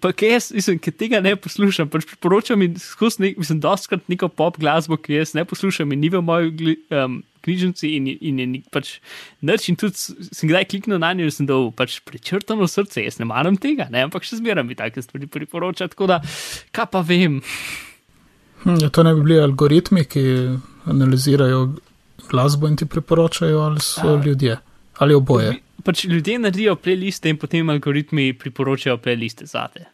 [0.00, 4.04] Pa, ki jaz, mislim, ki tega ne poslušam, pač priporočam in skozi nek, mislim, doskrat
[4.10, 8.38] neko pop glasbo, ki jaz ne poslušam in ni v moji um, knjižnici in, in
[8.38, 8.92] je ni- pač
[9.42, 13.18] nič in tudi sem kdaj kliknil na njo in sem dal pač prečrtano srce, jaz
[13.18, 16.20] ne maram tega, ne, ampak še zmeraj mi take stvari priporoča, tako da,
[16.74, 17.40] kaj pa vem.
[18.64, 20.24] Hm, ja, to ne bi bili algoritmi, ki
[20.90, 21.64] analizirajo
[22.30, 24.22] glasbo in ti priporočajo, ali so A.
[24.24, 24.58] ljudje,
[24.98, 25.56] ali oboje.
[25.88, 29.86] Pač ljudje naredijo playliste in potem algoritmi priporočajo playliste zate.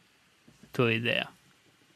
[0.75, 1.29] To je ideja.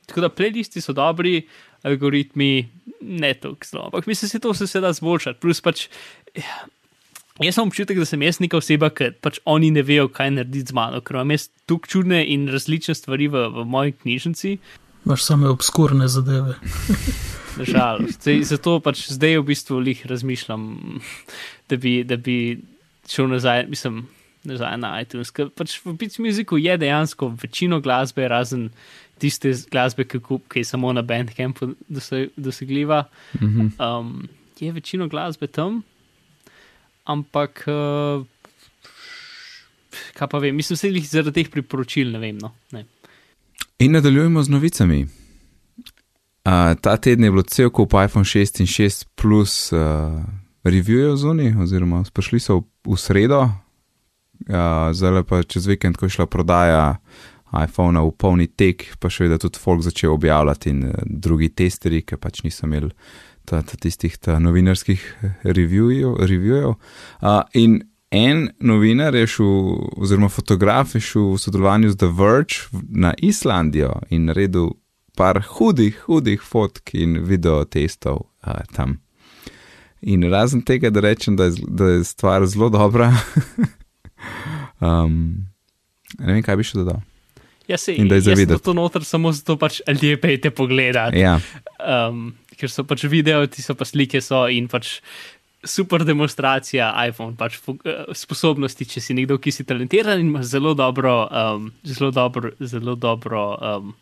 [0.07, 1.41] Tako da playlisti so dobri,
[1.83, 2.69] algoritmi
[3.01, 3.85] ne tako zelo.
[3.91, 5.41] Ampak mislim, da se to vse se da zboljšati.
[5.41, 5.89] Plus pač.
[6.35, 6.67] ja,
[7.39, 10.73] Jaz imam občutek, da sem jaz neka oseba, ki pač oni ne vejo, kaj narediti
[10.73, 14.57] z mano, ker imam jaz tukaj čudne in različne stvari v, v moji knjižnici,
[15.07, 16.59] Imaš same obskurne zadeve.
[17.59, 20.67] Zdaj, zato pač zdaj v bistvu lih razmišljam,
[21.71, 22.59] da bi, da bi
[23.09, 24.07] šel nazaj, mislim,
[24.45, 25.31] nazaj na iTunes.
[25.35, 28.69] Ker pač v Beats Musicu je dejansko večino glasbe, razen
[29.19, 33.05] tiste glasbe, ki, kup, ki je samo na Bandcampu dose- dosegljiva.
[33.41, 33.71] Mhm.
[33.79, 34.29] Um,
[34.61, 35.83] je večino glasbe tam,
[37.05, 37.65] ampak.
[37.67, 38.27] Uh,
[40.15, 42.39] Kaj pa vem, mislim, da jih zaradi teh priporočil ne vem.
[42.39, 42.53] No.
[42.73, 42.85] Ne.
[43.79, 45.07] In nadaljujemo z novicami.
[46.45, 49.79] Uh, ta teden je bilo cel kup iPhone 6 in 6 plus uh,
[50.65, 56.17] reviewjev zunaj, oziroma prišli so v, v sredo, uh, zdaj pa čez vikend, ko je
[56.17, 56.99] šla prodaja
[57.53, 62.03] iPhona v polni tek, pa še vedno tudi folk začel objavljati in uh, drugi testeri,
[62.05, 62.91] ki pač niso imeli
[63.49, 65.05] ta, ta tistih ta novinarskih
[65.45, 66.19] reviewjev.
[66.29, 66.77] reviewjev.
[67.21, 69.57] Uh, in en novinar je šel,
[70.01, 74.77] oziroma fotograf je šel v sodelovanju z The Verge na Islandijo in naredil
[75.17, 79.01] par hudih, hudih fotk in video testov uh, tam.
[80.01, 83.11] In razen tega, da rečem, da je, da je stvar zelo dobra,
[84.81, 85.47] um,
[86.19, 87.01] ne vem, kaj bi še dodal.
[87.69, 88.63] Ja, se, In da je zavedati.
[88.65, 91.21] to noter samo zato, pač ljudje pejte pogledati.
[91.21, 91.39] Ja,
[91.79, 94.97] Um, ker so pač video, ti so pa slike so in pač
[95.63, 100.73] super demonstracija iPhone, pač eh, sposobnosti, če si nekdo, ki si talentiran in imaš zelo
[100.75, 103.45] dobro, um, zelo dobro, zelo dobro.
[103.63, 103.95] Um,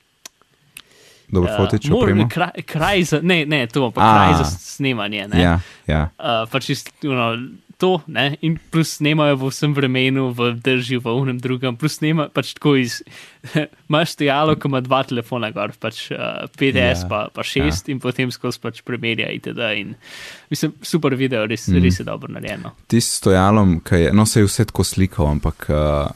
[1.28, 2.28] dobro, eh, fotič mor- opremo.
[2.28, 4.12] kraj, kraj za, ne, ne, to, pa A.
[4.14, 5.28] kraj za snemanje.
[5.28, 5.42] Ne?
[5.42, 6.08] Ja, ja.
[6.18, 7.34] Uh, pač čist, you know,
[7.76, 12.28] to, ne, in plus snemajo v vsem vremenu, v držju, v unem drugem, plus snema
[12.32, 13.02] pač tako iz.
[13.88, 18.00] Imáš stojalo, ko ima dva telefona, gor, pač uh, 5S, Ja, pa, pa 6, in
[18.00, 19.60] potem skozi pač premerja itd.
[19.76, 19.92] In,
[20.50, 21.82] mislim, super video, res, mm.
[21.84, 22.72] res je dobro narejeno.
[22.88, 26.08] Tisti stojalom, ki je, no se je vse tako slikal, ampak uh,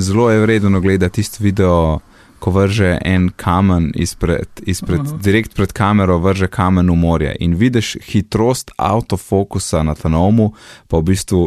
[0.00, 2.00] zelo je vredno gledati tisti video,
[2.38, 5.18] ko vrže en kamen izpred, izpred Aha.
[5.24, 10.52] direkt pred kamero, vrže kamen v morje in vidiš hitrost avtofokusa na Tanomu,
[10.88, 11.44] pa v bistvu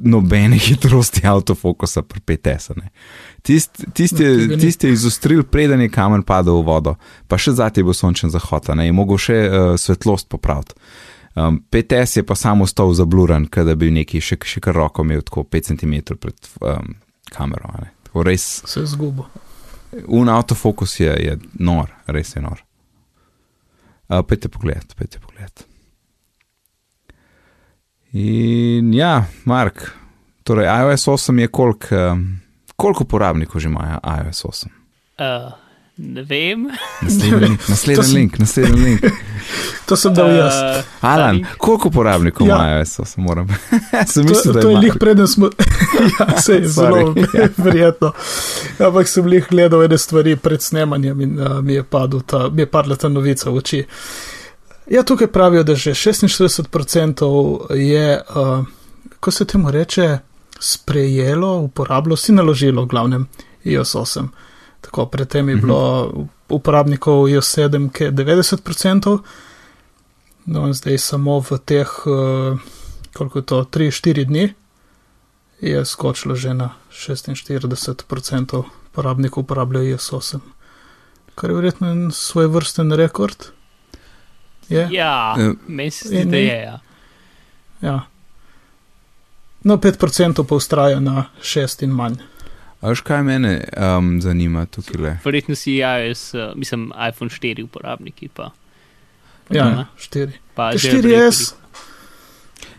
[0.00, 2.70] nobene hitrosti avtofokusa pri 5S.
[2.70, 2.88] -a, ne.
[3.42, 4.58] Tist, No, je, ni.
[4.58, 6.94] tist je izostril, preden je kamen padel v vodo,
[7.28, 10.74] pa še zate bo sončen zahod, ne, je mogel še uh, svetlost popraviti.
[11.34, 15.22] Um, 5S je pa samo stal zabluran, da bi neki še, še kar roko imel
[15.22, 16.94] tako 5 cm pred um,
[17.30, 17.70] kamero.
[18.14, 19.24] res, Se je zgubil.
[20.06, 22.62] Un autofokus je, je nor, res je nor.
[24.10, 25.66] Uh, pejte pogled, pejte pogled.
[28.12, 29.84] In ja, Mark,
[30.42, 32.24] torej iOS 8 je koliko, um,
[32.76, 34.66] koliko uporabnikov že ima iOS 8?
[35.20, 35.52] Uh,
[36.00, 36.68] ne vem.
[37.02, 39.00] Naslednji link, To naslednji sem- link, naslednji link.
[39.86, 40.54] To sem dal jaz.
[40.54, 42.54] Uh, Alan, koliko uporabnikov Ja.
[42.56, 43.18] ima iOS 8?
[43.18, 43.48] Moram.
[44.06, 45.48] Sem To, mislil, da to je lih preden smo.
[46.20, 47.48] ja, se je zelo ja.
[47.56, 48.12] verjetno.
[48.78, 52.62] Ampak sem lih gledal ene stvari pred snemanjem in uh, mi, je padel ta, mi
[52.62, 53.80] je padla ta novica v oči.
[54.86, 57.26] Ja, tukaj pravijo, da že 46%
[57.74, 58.64] je, uh,
[59.20, 60.18] ko se temu reče,
[60.60, 63.26] sprejelo, uporabilo, si naložilo, v glavnem,
[63.64, 64.28] iOS 8.
[64.80, 66.12] Tako, predtem je bilo
[66.48, 69.18] uporabnikov iOS 7, ki je 90%,
[70.46, 72.58] no in zdaj samo v teh, uh,
[73.12, 74.54] koliko je to, 3-4 dni,
[75.60, 80.38] je skočilo že na 46% uporabnikov uporabljajo iOS 8.
[81.34, 83.52] Kar je verjetno en svoj vrsten rekord.
[84.68, 84.88] Je?
[84.90, 86.62] Ja, Eh, zdi, in da je.
[86.62, 86.80] Ja.
[87.80, 88.06] Ja.
[89.62, 92.16] No, 5% pa ustraja na 6 in manj.
[92.80, 95.00] A veš, kaj mene um, zanima tukaj?
[95.00, 95.16] Le?
[95.24, 98.28] Verjetno si iOS, uh, mislim, iPhone 4 uporabniki.
[98.28, 98.50] Pa,
[99.50, 99.86] Ja, Aha.
[99.98, 100.28] 4.
[100.54, 101.52] pa 4S,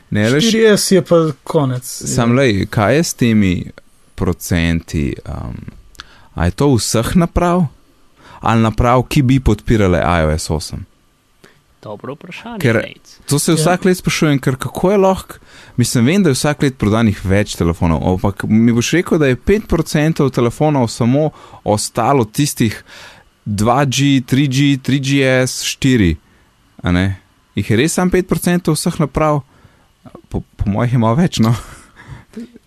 [0.10, 1.84] Ne, veš, 4S je pa konec.
[1.86, 3.52] sam le, kaj je s temi
[4.16, 5.14] procenti?
[5.26, 5.56] Um,
[6.34, 7.66] a je to vseh naprav?
[8.40, 10.76] Ali naprav, ki bi podpirale iOS 8?
[11.82, 12.60] Dobro vprašanje.
[12.60, 12.84] Ker-.
[13.26, 13.56] To se Ja.
[13.56, 15.36] vsak let sprašujem, ker kako je lahko.
[15.78, 19.36] Mislim, vem, da je vsak let prodanih več telefonov, ampak mi boš rekel, da je
[19.38, 21.30] 5% telefonov samo
[21.64, 22.84] ostalo tistih
[23.46, 26.16] 2G, 3G, 3GS, 4.
[26.84, 27.18] A ne?
[27.56, 29.42] Jih je res samo 5% vseh naprav,
[30.30, 31.40] po, po mojih malo več.
[31.40, 31.56] No?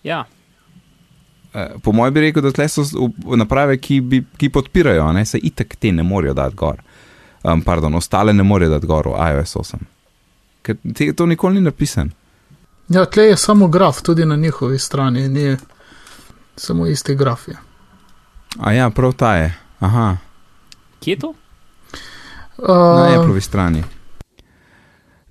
[0.03, 0.25] Ja,
[1.55, 2.83] Eh, Po mojem bi rekel, da tle so
[3.31, 5.25] naprave, ki, bi, ki podpirajo, ne?
[5.25, 6.81] se itek te ne morejo dati gor.
[7.45, 9.77] Um, pardon, ostale ne morejo dati gor v iOS 8.
[10.61, 12.11] Ker te, to nikoli ni napisan.
[12.89, 15.57] Ja, tle je samo graf, tudi na njihovi strani, ni
[16.55, 17.47] samo isti graf.
[17.47, 17.57] Je.
[18.59, 19.53] A ja, prav ta je.
[19.79, 20.17] Aha,
[20.99, 21.33] kje je to?
[22.57, 23.83] na Uh, Appleovi strani.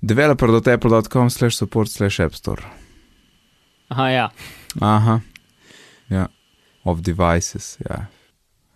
[0.01, 2.61] Developer.apple.com slash support slash app store.
[3.87, 4.29] Aha, ja.
[4.81, 5.19] Aha,
[6.09, 6.27] ja,
[6.83, 8.05] of devices, ja.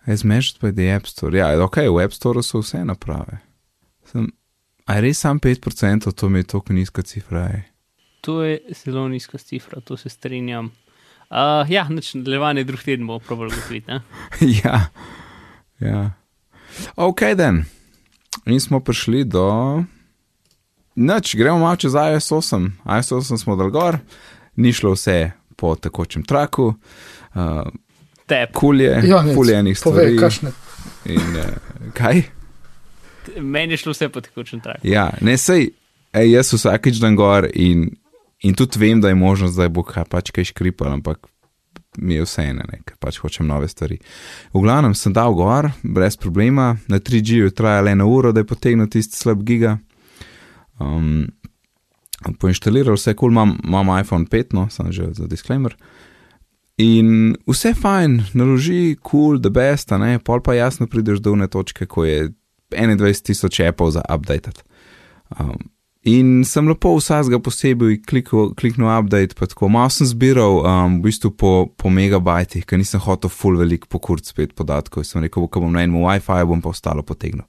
[0.09, 1.37] As measured by the app store.
[1.37, 3.43] Ja, ok, v app store so vse naprave.
[4.09, 4.31] Sem,
[4.89, 7.45] a res sam 5%, to mi je tako nizka cifra.
[7.53, 7.59] Je.
[8.25, 10.71] To je zelo nizka cifra, to se strinjam.
[11.29, 13.91] Uh, ja, nič nadaljevanje drug teden bomo probali ugotoviti.
[13.91, 14.01] ne?
[14.63, 14.89] ja,
[15.79, 16.11] ja.
[16.95, 17.65] Ok, den.
[18.45, 19.83] In smo prišli do.
[20.95, 22.71] Noč, gremo malo čez iOS 8.
[22.97, 23.99] iOS 8 smo dal gor,
[24.55, 27.61] ni šlo vse po tekočem traku, uh,
[28.29, 28.53] Tep.
[28.53, 30.19] kulje, ja, ne, kuljenih povej, stvari.
[30.21, 30.51] kakšne.
[31.09, 32.23] In, uh, kaj?
[33.41, 34.85] Meni je šlo vse po tekočem traku.
[34.87, 35.71] Ja, ne sej,
[36.13, 37.89] ej, jaz vsakeč dan gor in,
[38.45, 41.25] in tudi vem, da je možnost, da bo kaj, pač kaj škripal, ampak
[41.97, 43.97] mi je vseeno, ne, ker pač hočem nove stvari.
[44.53, 48.49] V glavnem sem dal gor, brez problema, na 3G je trajalo eno uro, da je
[48.49, 49.77] potegnil tisti slab giga.
[50.79, 51.27] Um,
[52.39, 55.75] poinštaliral vse kul, cool, imam, imam iPhone 5, no, sem že za disclaimer.
[56.79, 61.49] In vse fajn, naloži, cool, the best, a ne, pol pa jasno prideš do une
[61.51, 62.29] točke, ko je
[62.71, 64.53] 21 tisoč appov za update.
[65.35, 65.57] Um,
[66.07, 71.09] in sem lepo vsakega posebej kliknil, kliknil update, pa tako malo sem zbiral, um, v
[71.09, 75.03] bistvu po, po megabajtih, ker nisem hotel full velik pokurt spet podatkov.
[75.03, 77.43] Sem rekel, ko bom na enem WiFi, bom pa ostalo potegnil.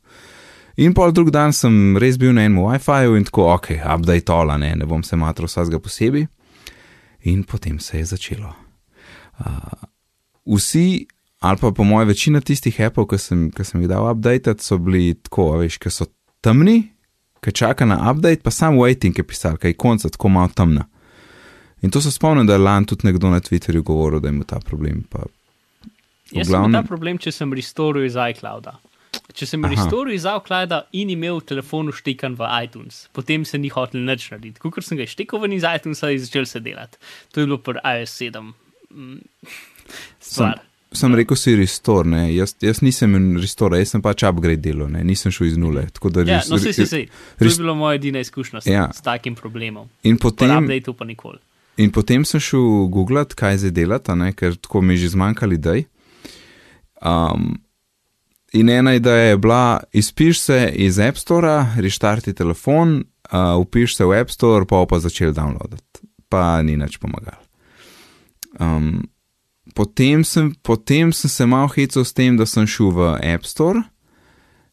[0.80, 4.58] In pol drug dan sem res bil na enem WiFi-ju in tako, ok, update ola,
[4.58, 6.26] ne, ne bom se matral vsakega posebej.
[7.30, 8.69] In potem se je začelo.
[9.40, 9.88] Uh,
[10.56, 11.06] vsi,
[11.40, 14.78] ali pa po mojem, večina tistih appov, ki sem, ki sem jih dal update, so
[14.78, 16.06] bili tako, veš, ki so
[16.44, 16.90] temni,
[17.40, 20.86] ki čaka na update, pa sam waiting je pisal, kaj konca tako malo temna.
[21.82, 24.60] In to se spomnim, da je lani tudi nekdo na Twitterju govoril, da ima ta
[24.60, 25.04] problem.
[25.08, 25.24] Pa,
[26.30, 28.76] Jaz v sem glavnem- ta problem, če sem restoril iz iClouda.
[29.32, 34.04] Če sem restoril iz iClouda in imel telefon vštekan v iTunes, potem se ni hotel
[34.04, 34.58] nič narediti.
[34.60, 36.98] Ko sem ga štekal ven iz iTunesa, je začel se delati.
[37.32, 38.52] To je bilo pri iOS 7.
[38.90, 39.20] Mm,
[40.20, 40.60] Stvar.
[40.92, 42.34] Sem rekel si restore, ne?
[42.34, 45.04] Jaz, jaz nisem restore, jaz sem pač upgrade delal, ne?
[45.06, 45.84] nisem šel iz nule.
[45.86, 47.04] Da Ja, no, se, se, se.
[47.38, 48.88] To je bila moja edina izkušnja s, Ja.
[48.92, 49.86] s takim problemom.
[50.02, 51.38] In Po potem, updateu pa nikoli.
[51.76, 54.32] in potem sem šel googlat, kaj zdaj delata, ne?
[54.32, 55.84] ker tako mi je že zmanjkali idej.
[57.00, 57.60] Um,
[58.52, 64.04] in ena ideja je bila, izpiš se iz App Store, reštarti telefon, uh, upiš se
[64.04, 66.02] v App Store, pa pa začel downloadati.
[66.28, 67.46] Pa ni nič pomagalo.
[68.58, 69.02] Um,
[69.74, 73.84] potem, sem, potem sem se malo hecal s tem, da sem šel v App Store,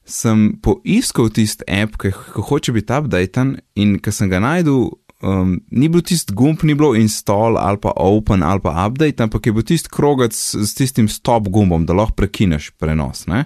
[0.07, 2.13] sem poiskal tisti app, ki
[2.47, 4.88] hoče biti updaten, in ko sem ga najdel,
[5.21, 9.45] um, ni bil tisti gumb, ni bilo install ali pa open ali pa update, ampak
[9.45, 13.25] je bil tisti krogec s, s tistim stop gumbom, da lahko prekineš prenos.
[13.28, 13.45] Ne?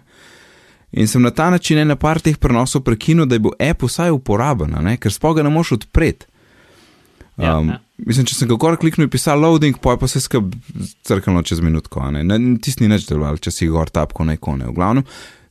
[0.92, 4.12] In sem na ta način ena par teh prenosov prekinil, da je bil app vsaj
[4.14, 6.28] uporaben, ker spoga ne moš odpreti.
[7.38, 7.80] Ja, Um, ja.
[7.98, 10.52] Mislim, če sem ga gor kliknil in pisal loading, pa je pa se skab
[11.06, 12.02] crkalo čez minutko,
[12.62, 15.06] tisti ni nič deloval, če si gor tapko na ikone, v glavnem.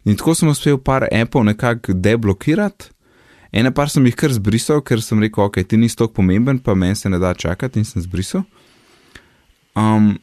[0.05, 2.91] In tako sem uspel par appov nekako deblokirati.
[3.53, 6.75] Ena par sem jih kar zbrisal, ker sem rekel, ok, ti nisi tako pomemben, pa
[6.75, 8.45] meni se ne da čakati in sem zbrisal.
[9.75, 10.19] Um,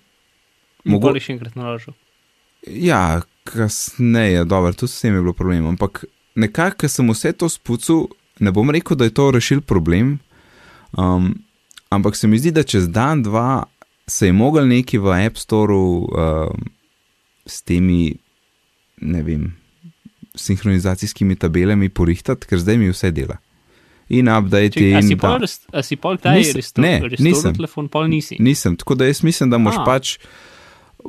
[0.85, 1.93] Mogo- Mogoče še enkrat naložil.
[2.67, 5.65] Ja, kasneje, dobro, tudi s tem je bilo problem.
[5.67, 6.05] Ampak
[6.35, 8.07] nekako, ker sem vse to spucal,
[8.39, 10.19] ne bom rekel, da je to rešil problem.
[10.95, 11.33] Um,
[11.89, 13.63] ampak se mi zdi, da čez dan, dva
[14.07, 16.65] se je mogel neki v App Storeu um,
[17.45, 18.15] s temi,
[19.01, 19.51] ne vem,
[20.35, 23.37] sinhronizacijskimi tabelami porihtati, ker zdaj mi vse dela.
[24.09, 25.43] In update in si pol,
[25.83, 27.55] si pol kdaj Nisem- ne, restoril nisem.
[27.55, 28.37] telefon, pol nisi.
[28.39, 29.83] Nisem, tako da jaz mislim, da moš A.
[29.83, 30.17] pač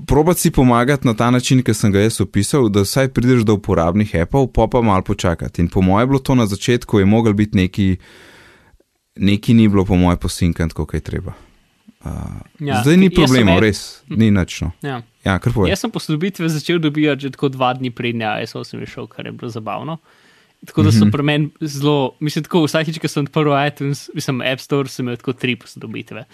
[0.07, 3.55] probati si pomagati na ta način, ki sem ga jaz opisal, da vsaj prideš do
[3.55, 5.63] uporabnih appov, pa pa malo počakati.
[5.63, 7.97] In po mojem je bilo to na začetku, je mogel biti neki,
[9.19, 11.35] neki ni bilo po mojem posinkan, kot je treba.
[11.99, 12.13] Uh,
[12.61, 14.71] Ja, zdaj ni problemov, ed- res, ni nično.
[14.81, 15.03] Ja.
[15.21, 15.39] Ja.
[15.67, 19.33] Jaz sem posodobitve začel dobivati že tako dva dni prednja, jaz sem šel, kar je
[19.33, 19.99] bilo zabavno.
[20.61, 21.11] Tako da so Mhm.
[21.11, 25.17] pri meni zelo, mislim, tako vsakič, ko sem odprl iTunes, mislim, App Store, sem imel
[25.17, 26.25] tako tri posodobitve.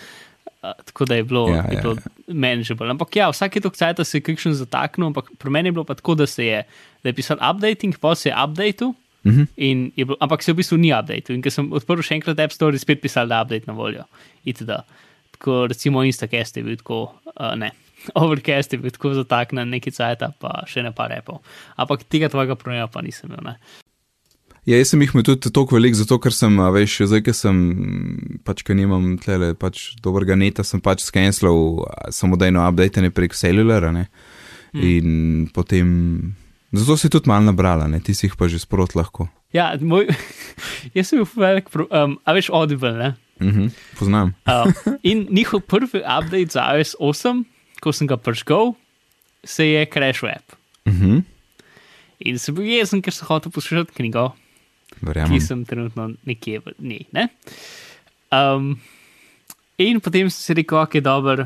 [0.62, 2.02] Uh, tako da je bilo, Ja, je ja, bilo ja.
[2.30, 2.88] manageable.
[2.88, 5.94] Ampak ja, vsake tok cajt se je kakšen zataknil, ampak pri meni je bilo pa
[5.94, 6.62] tako, da se je,
[7.02, 8.34] da je pisal updating, pa se je
[9.24, 9.32] updateal.
[9.32, 9.46] Mhm.
[9.56, 11.34] In je bilo, ampak se v bistvu ni update.
[11.34, 13.74] In ker sem odprl še enkrat App Store, je spet pisal, da je update na
[13.74, 14.04] voljo.
[14.44, 14.70] Itd.
[15.30, 17.72] Tako recimo Instacast je bil tako, uh, ne.
[18.14, 21.40] Overcast je bil tako zataknjen, neki cajt, pa še ne par repov.
[21.76, 23.54] Ampak tega tvojega problema pa nisem imel.
[23.54, 23.56] Ne.
[24.64, 27.34] Ja, jaz sem jih imel tudi toliko velik, zato ker sem, a veš, zdaj, ker
[27.36, 27.58] sem,
[28.48, 34.06] pač, ker nimam tlele, pač dobrega neta, sem pač skenslal samodejno update prek celulara, ne.
[34.72, 34.80] Hm.
[34.88, 35.90] In potem,
[36.74, 39.28] zato si tudi malo nabrala, ne, ti si jih pa že sprot lahko.
[39.54, 40.08] Ja, moj,
[40.96, 43.10] jaz sem bil velik, pro- um, a veš, Audible, ne.
[43.42, 43.68] Mhm,
[43.98, 44.32] poznam.
[44.46, 44.70] Um,
[45.02, 47.44] in njihov prvi update za iOS 8,
[47.82, 48.74] ko sem ga prižgal,
[49.44, 50.56] se je crashal app.
[50.88, 51.22] Mhm,
[52.24, 54.32] In sem bil jezen, ker sem hotel poslušati knjigo.
[55.02, 55.34] verjamem.
[55.34, 57.02] ki sem trenutno nekje v njej.
[57.12, 57.24] Ne?
[58.32, 58.78] Um,
[59.76, 61.42] in potem sem si rekel, ok, dober,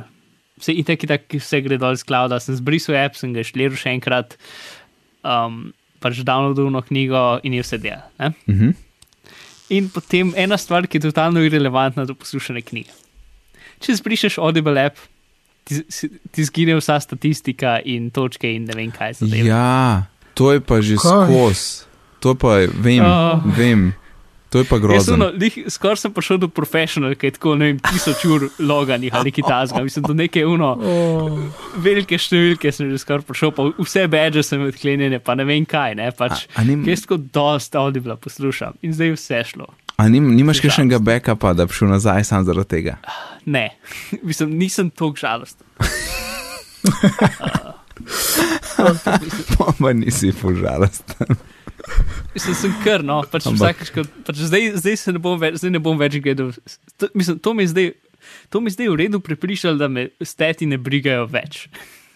[0.60, 3.90] vse itek, itek, vse gre dol z klauda, sem zbrisal app, sem ga šliral še
[3.96, 4.36] enkrat,
[5.24, 8.02] um, pač downloadil no knjigo in je vse del.
[8.18, 8.32] Ne?
[8.46, 8.74] Mhm.
[9.70, 12.94] In potem ena stvar, ki je totalno irrelevantna do poslušanja knjige.
[13.84, 14.96] Če zbrišeš Audible app,
[15.68, 15.82] ti,
[16.32, 19.44] ti zgine vsa statistika in točke in ne vem kaj se dela.
[19.44, 21.84] Ja, to je pa že skos.
[22.24, 23.42] To pa je, vem, Ah.
[23.44, 23.92] vem.
[24.48, 25.16] To je pa grozno.
[25.16, 25.26] no,
[25.68, 29.44] skoraj sem prišel do profesionalnega, ki je tako, ne vem, tisoč ur loganih ali kaj
[29.48, 29.82] tasga.
[29.84, 31.36] Mislim, do neke uno, Oh,
[31.76, 35.94] velike številke sem že skoraj prišel, pa vse badge sem odklenjene, pa ne vem kaj,
[36.00, 36.46] ne, pač.
[36.54, 39.68] A, a, nim, Jaz tako dosta audibla poslušam in zdaj vse šlo.
[40.00, 42.96] a nim, nimaš kakšnega backupa, da bi šel nazaj sam zaradi tega?
[43.44, 43.68] Ne,
[44.28, 45.66] mislim, nisem tako žalosten.
[49.78, 51.36] Pa nisi požalosten.
[52.34, 53.92] Mislim, sem kar, no, pač vsakeč,
[54.26, 56.52] pač zdaj, zdaj se ne bom več, zdaj ne bom več gledal.
[57.00, 57.88] To, mislim, to mi je zdaj,
[58.52, 61.66] to mi je zdaj v redu pripričalo, da me steti ne brigajo več.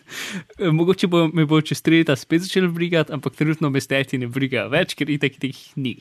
[0.79, 4.29] Mogoče bo, me bo čez tri leta spet začel brigati, ampak trenutno me steti ne
[4.29, 5.97] brigajo več, ker itek teh ni.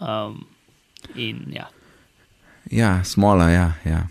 [0.00, 0.44] Um,
[1.14, 1.68] in ja.
[2.70, 3.66] Ja, smola, ja.
[3.84, 4.04] ja.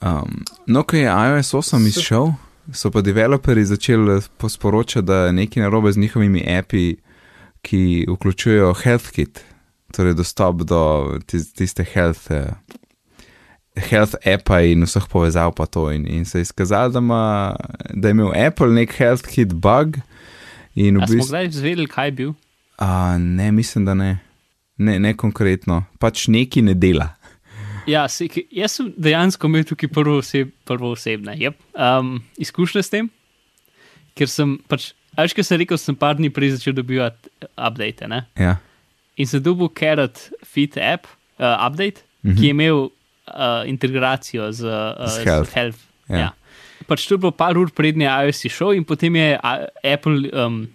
[0.00, 2.32] Um, no, ko je iOS 8 izšel,
[2.72, 6.96] so pa developerji začeli posporočati, da je nekaj narobe z njihovimi api,
[7.62, 9.44] ki vključujejo HealthKit,
[9.94, 10.80] torej dostop do
[11.26, 12.54] tis- tiste health eh,
[13.78, 15.88] health appa in vseh povezav pa to.
[15.92, 17.56] In, in se je izkazalo, da, ima-
[17.94, 19.98] da je imel Apple nek health kit bug.
[20.74, 22.32] In v bistvu, kdaj izvedeli, kaj je bil?
[22.78, 24.18] a, ne, mislim, da ne.
[24.78, 27.08] Ne, ne konkretno, pač neki ne dela.
[27.88, 31.56] Ja, se, jaz sem dejansko imel tukaj prvo, oseb, prvo osebne yep.
[31.74, 33.08] um, izkušnje s tem,
[34.14, 34.92] ker sem pač,
[35.26, 38.08] veš, kaj sem rekel, sem par dni prej začel dobivati update.
[38.08, 38.24] Ne?
[38.38, 38.56] Ja.
[39.18, 41.06] In sem dobil Carrot Fit app,
[41.38, 42.36] uh, update, mm -hmm.
[42.38, 42.90] ki je imel uh,
[43.66, 45.50] integracijo z, uh, Z Health.
[45.50, 45.80] z Health.
[46.08, 46.18] Ja.
[46.18, 46.30] Ja.
[46.86, 49.38] Pač to je bilo par ur prednje iOS šel in potem je
[49.84, 50.68] Apple um,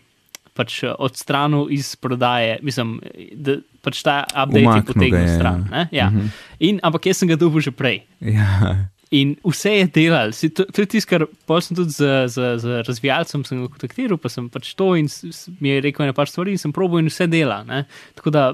[0.53, 2.99] pač eh, odstranil iz prodaje, mislim,
[3.33, 5.59] da pač ta update je Umaknil ga potegnil je, stran.
[5.65, 5.71] ja.
[5.71, 6.07] ne, Ja.
[6.09, 6.27] Mhm.
[6.59, 8.05] In, ampak jaz sem ga dobil že prej.
[8.21, 8.87] Ja.
[9.13, 10.31] In vse je delal.
[10.33, 11.27] Si, to, to je tisto, kar
[11.61, 15.49] sem tudi z, z, z razvijalcem sem kontaktiral, pa sem pač to in s, s,
[15.61, 17.61] mi je rekel nekaj stvari in sem probil in vse dela.
[17.67, 17.83] Ne?
[18.17, 18.45] Tako da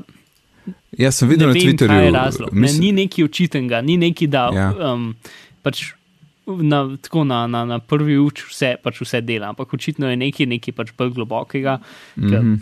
[0.99, 1.93] ja, sem ne videl na vem, Twitterju.
[1.93, 2.51] kaj je razlog.
[2.53, 4.68] Ne, mislim- ni neki očitenga, ni neki, da Ja.
[4.93, 5.16] um,
[5.64, 5.93] pač
[6.49, 10.45] na, tako na, na, na prvi uč vse, pač vse dela, ampak očitno je nekaj,
[10.49, 11.80] nekaj pač bolj globokega.
[12.18, 12.30] Mm.
[12.30, 12.60] -hmm.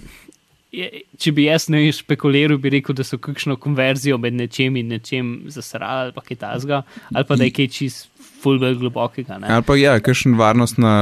[0.71, 5.33] Če bi jaz ne špekuliral, bi rekel, da so kakšno konverzijo med nečem in nečem
[5.53, 6.81] zasrali ali pa kaj tasga,
[7.13, 8.09] ali pa da je kaj čist
[8.41, 9.39] ful bolj globokega.
[9.41, 9.51] Ne?
[9.53, 10.93] Ali pa ja, kakšen varnost, na,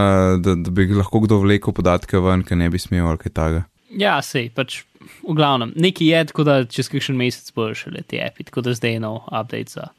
[0.41, 3.66] da, da bi lahko kdo vlekel podatke ven, ker ne bi smel ali kaj takega.
[3.95, 4.82] Ja, sej, pač
[5.24, 8.74] v glavnem, nekaj je, tako da čez kakšen mesec bojo šele te api, tako da
[8.78, 9.89] zdaj je nov update za.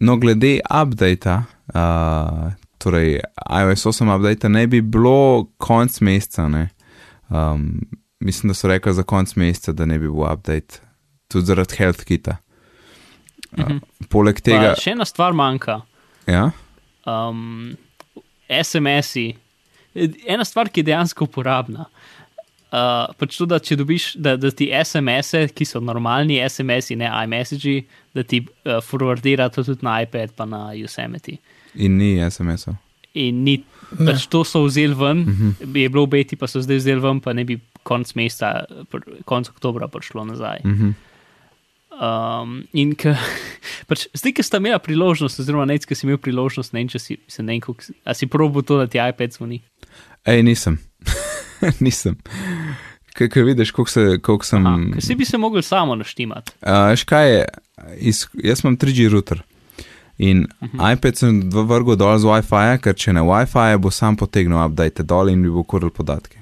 [0.00, 1.42] No, glede updata,
[1.74, 2.50] uh,
[2.80, 6.48] torej iOS 8 updata, ne bi bilo konc meseca.
[6.48, 6.68] Ne?
[7.28, 7.82] Um,
[8.20, 10.80] mislim, da so rekli za konc meseca, da ne bi bil update,
[11.28, 12.36] tudi zaradi health kita.
[13.50, 13.78] Uh, Mhm.
[14.08, 15.80] poleg tega, Pa, še ena stvar manjka.
[16.26, 16.50] ja,
[17.04, 17.76] um,
[18.48, 19.34] SMS-i.
[20.26, 21.86] Ena stvar, ki je dejansko uporabna.
[22.70, 27.08] Uh, pač to, da če dobiš, da, da ti SMS-e, ki so normalni SMS-i, ne
[27.24, 27.80] iMessagi,
[28.14, 31.38] da ti uh, forwardira to tudi na iPad, pa na Yosemite.
[31.74, 32.74] in ni SMS-ov.
[33.14, 33.56] In ni,
[33.98, 34.06] Ne.
[34.06, 35.48] pač to so vzeli ven, uh Mhm.
[35.50, 35.76] -huh.
[35.76, 39.48] je bilo obeti, pa so zdaj vzeli ven, pa ne bi konc meseca, pr- konc
[39.48, 40.58] oktobra prišlo nazaj.
[40.64, 40.90] Mhm.
[41.92, 43.12] Um, in k,
[43.88, 46.98] pač, zdaj, ki sta imela priložnost, oziroma neč, ki si imel priložnost, ne vem, če
[46.98, 49.60] si, se ne vem, koliko- a si probo to, da ti iPad zvoni.
[50.24, 50.78] Ej, nisem.
[51.80, 52.16] nisem.
[53.12, 54.66] Ker vidiš, koliko, se, koliko sem.
[54.66, 56.52] Aha, si bi se mogel samo naštimati.
[56.62, 57.44] Uh, škaj je,
[57.98, 59.42] iz, jaz imam 3G router
[60.20, 60.78] in uh Mhm.
[60.80, 60.92] -huh.
[60.92, 65.02] iPad sem v vrgu dol z WiFi, ker če ne WiFi, bo sam potegnil update
[65.02, 66.36] dol in mi bo kuril podatke.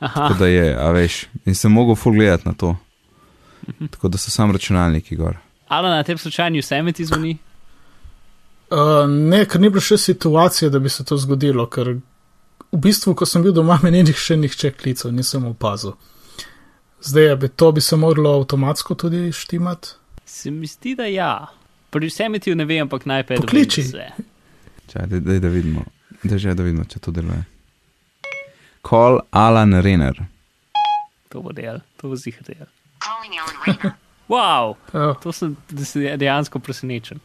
[0.00, 2.76] Aha, Tako da je, a veš, in sem mogel full gledati na to.
[3.68, 3.86] Mhm.
[3.86, 5.36] Tako da so sam računalniki gor.
[5.68, 7.38] ali na tem slučaju Yosemite zvoni?
[8.70, 11.88] Uh, ne, ker ni bilo še situacije, da bi se to zgodilo, ker
[12.72, 15.92] v bistvu, ko sem bil doma, me ni še nihče klical, nisem opazil.
[17.02, 19.88] Zdaj, bi to bi se moralo avtomatsko tudi štimati.
[20.24, 21.46] Se mi zdi, da ja.
[21.96, 24.10] Pri Yosemite ne vem, ampak na iPadu vse.
[24.86, 25.84] Čaj, daj, daj, da vidimo,
[26.22, 27.44] da že da vidimo, če to deluje.
[28.82, 30.20] Call Alan Renner.
[31.28, 32.66] To bo del, to bo zihar del.
[32.98, 33.92] Calling Alan Rayner.
[34.28, 37.20] Wow, Uh, to sem da se dejansko presenečen.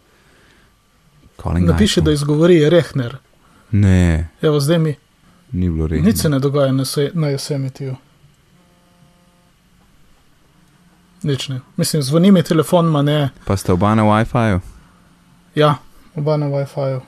[1.35, 2.05] Calling napiši, iPhone.
[2.05, 3.15] da izgovori Rehner.
[3.71, 4.95] Ne, Evo, zdaj mi
[5.51, 6.03] ni bilo res.
[6.03, 7.95] nič se ne dogaja na, na Yosemitiju.
[11.23, 11.59] Nič ne.
[11.77, 13.29] Mislim, zvoni mi telefon, ma ne.
[13.45, 14.59] Pa ste oba na WiFi-ju?
[15.55, 15.75] Ja,
[16.15, 17.01] oba na WiFi-ju.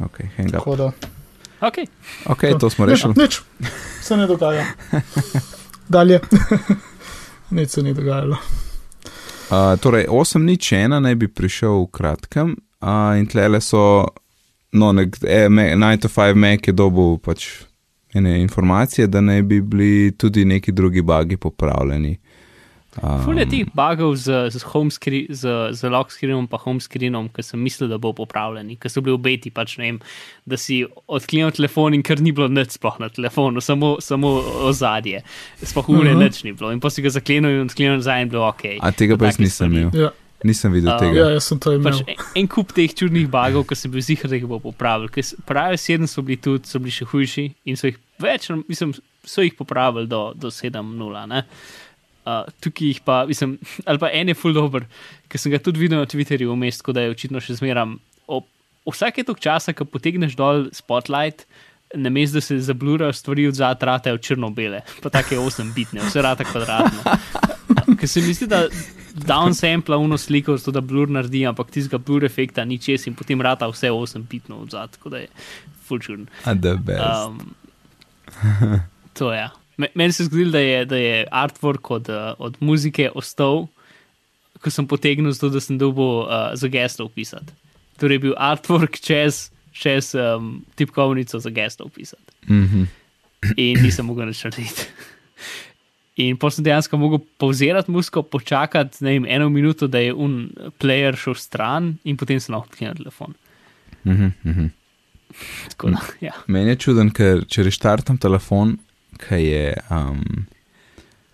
[0.00, 0.78] Ok, hang up.
[0.78, 0.92] Da.
[1.60, 1.74] Ok,
[2.26, 3.14] Ok, to smo Nič, rešili.
[3.16, 3.40] nič,
[4.02, 4.64] se ne dogaja.
[5.88, 6.20] Dalje.
[7.56, 8.36] nič se ni dogajalo.
[9.50, 14.08] Uh, torej, 8 nič ena naj bi prišel v kratkem, uh, in tlele so,
[14.72, 17.68] no, nek, e, me, 9 to 5 Mac je dobil pač
[18.14, 22.18] ene informacije, da naj bi bili tudi neki drugi bagi popravljeni.
[23.02, 25.42] Um, Ful je teh bugov z, z, screen, z,
[25.74, 29.16] z lock screenom pa home screenom, ki sem mislil, da bo popravljeni, ki so bili
[29.16, 29.98] obeti, pač ne vem,
[30.46, 34.28] da si odklenil telefon in ker ni bilo nič sploh na telefonu, samo, samo
[34.70, 35.24] ozadje,
[35.62, 36.20] sploh ure uh Mhm.
[36.20, 36.24] -huh.
[36.24, 38.62] nič ni bilo in pa si ga zaklenil in odklenil nazaj in bilo ok.
[38.80, 39.90] A tega pa jaz nisem imel.
[39.94, 40.10] Ja,
[40.44, 41.14] Nisem videl Um, tega.
[41.16, 41.88] ja jaz sem to imel.
[41.88, 45.08] Pač en, en kup teh čudnih bagov, ki sem bil zihar, da jih bo popravil.
[45.48, 48.92] Pravi sedem so bili tudi, so bili še hujši in so jih več, mislim,
[49.24, 51.24] so jih popravili do, do 7.0.
[51.32, 51.44] ne.
[52.24, 53.56] Uh, tukaj jih pa, mislim,
[53.88, 54.84] ali pa en je full dober,
[55.28, 57.96] ker sem ga tudi videl na Twitterju vmes, tako da je očitno še zmeram.
[58.28, 58.44] Ob,
[58.88, 61.46] vsake tok časa, ko potegneš dol spotlight,
[61.94, 66.44] na mestu, da se zablurajo stvari od zadaj, ratejo črno-bele, pa take 8-bitne, vse rata
[66.48, 67.00] kvadratno.
[68.00, 68.64] Ker se mi zdi, da
[69.14, 73.40] downsampla uno sliko, zato da blur naredi, ampak tistega blur efekta ni čez in potem
[73.40, 75.28] rata vse 8-bitno od zadaj, tako da je
[76.78, 77.00] best.
[77.28, 77.54] Um,
[79.18, 79.48] to je.
[79.76, 83.66] Me- Meni se je zgodilo, da je, da je artwork od, uh, od muzike ostal
[84.64, 87.52] ko sem potegnil, zato da sem dobil uh, za geslo upisati.
[88.00, 92.32] Torej, bil artwork čez, čez um, tipkovnico za geslo upisati.
[92.48, 92.88] Mhm.
[93.60, 94.88] In nisem mogel več narediti.
[96.16, 100.46] In potem sem dejansko mogel pauzirati musko, počakati vem, eno minuto, da je un
[100.78, 103.34] player šel stran, in potem sem lahko odklenil telefon.
[104.04, 104.70] Mhm, mhm.
[105.68, 106.32] Tako da, ja.
[106.46, 108.76] Meni je čuden, ker če reštartam telefon,
[109.18, 109.74] ki je.
[109.90, 110.46] Um,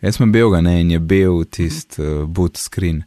[0.01, 3.03] jaz sem bil ga ne in je bil tisti uh, boot screen.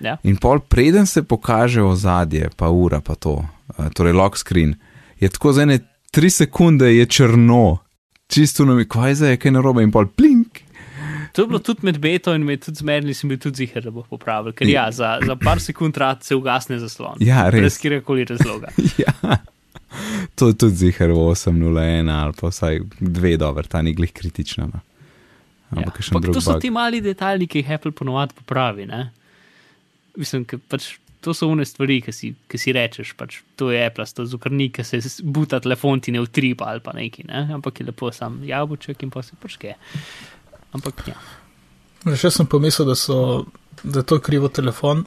[0.00, 0.16] Ja.
[0.26, 4.74] In pol preden se pokaže ozadje, pa ura, pa to, uh, torej lock screen,
[5.20, 5.78] je tako za ene
[6.10, 7.78] tri sekunde je črno,
[8.32, 10.41] čisto na mi, kaj zdaj je kaj narobe in pol plink.
[11.32, 13.90] To je bilo tudi med beto in med tudi zmerni, sem bil tudi zihar, da
[13.94, 14.52] bo popravil.
[14.56, 17.22] Ker ja, za, za par sekund rad se ugasne zaslon.
[17.24, 17.60] Ja, res.
[17.60, 18.72] Brez kjerkoli razloga.
[19.04, 19.38] ja.
[20.40, 24.68] To je tudi zihar v 8.01 ali pa vsaj dve dober, ta ni glih kritična.
[24.68, 24.80] No.
[25.72, 25.86] Ja.
[25.86, 26.62] Ampak Ampak drug to so bug.
[26.62, 28.86] ti mali detajli, ki jih Apple ponovadi popravi.
[28.88, 29.06] Ne?
[30.20, 34.04] Mislim, pač to so une stvari, ki si, ki si rečeš, pač to je Apple,
[34.04, 37.46] to zukrni, ki se buta telefon ti ne utripa ali pa neki, ne?
[37.54, 39.76] ampak je lepo sam jabolček in pa se počke.
[40.72, 41.18] Ampak ja.
[42.16, 43.44] Še sem pomislil, da, so,
[43.82, 45.04] da je to krivo telefon,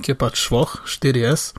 [0.00, 1.52] ki je pač švoh, 4S.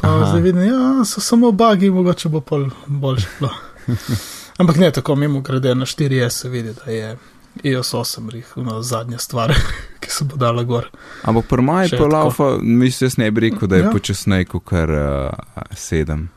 [0.00, 0.26] Pa Aha.
[0.32, 3.28] zdaj vidim, da so samo bagi, mogoče bo pol boljše.
[3.38, 3.52] bilo.
[4.60, 7.16] Ampak ne tako, mimo grede na 4S se vidi, da je
[7.62, 9.54] iOS 8 rih, no, zadnja stvar,
[10.00, 10.88] ki se bo dala gor.
[11.22, 13.90] Ampak pri maju pa laufa, mislim, jaz ne bi rekel, da je Ja.
[13.92, 15.30] počasnej kot kar uh,
[15.76, 16.28] sedem.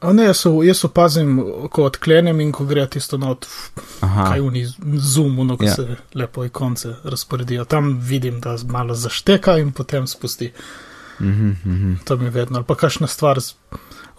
[0.00, 1.32] A ne, jaz, so- jaz opazim,
[1.68, 3.46] ko odklenem in ko gre tisto not,
[4.00, 4.62] Aha, kaj uni
[4.96, 5.68] zoom, no, ko Ja.
[5.68, 5.74] ja.
[5.74, 7.64] se lepo ikonce razporedijo.
[7.64, 10.52] Tam vidim, da malo zašteka in potem spusti.
[11.20, 11.94] mhm, mhm.
[12.04, 13.54] To mi je vedno, ali pa kakšna stvar z-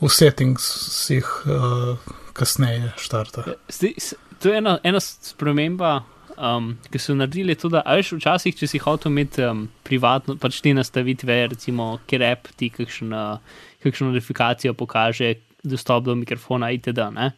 [0.02, 1.98] v settingsih uh,
[2.34, 3.44] kasneje štarta.
[3.70, 3.94] Zdaj,
[4.40, 6.04] to je ena, ena sprememba,
[6.38, 10.62] um, ki so naredili to, da ajš včasih, če si hotel imeti um, privatno, pač
[10.62, 13.40] te nastavitve, recimo, ker app ti kakšen, uh,
[13.84, 17.10] kakšno notifikacijo pokaže, dostop do mikrofona itd.
[17.16, 17.32] Ne?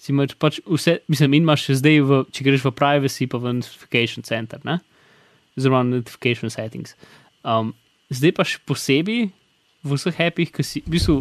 [0.00, 3.40] Si imaš pač vse, mislim, in imaš še zdaj, v, če greš v privacy, pa
[3.40, 4.80] v notification center, ne?
[5.58, 6.94] oziroma notification settings.
[7.44, 7.74] Um,
[8.12, 9.28] zdaj pa še posebej
[9.84, 11.16] v vseh appih, ki si, v bistvu,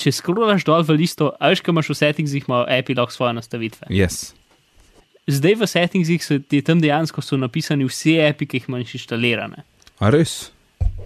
[0.00, 3.88] če skrolaš dol v listo, ajš, ki imaš v settingsih, ima api lahko svoje nastavitve.
[3.92, 4.34] Yes.
[5.26, 9.64] Zdaj v settingsih so ti tam dejansko napisani vsi api, ki jih imaš inštalirane.
[10.00, 10.52] A res?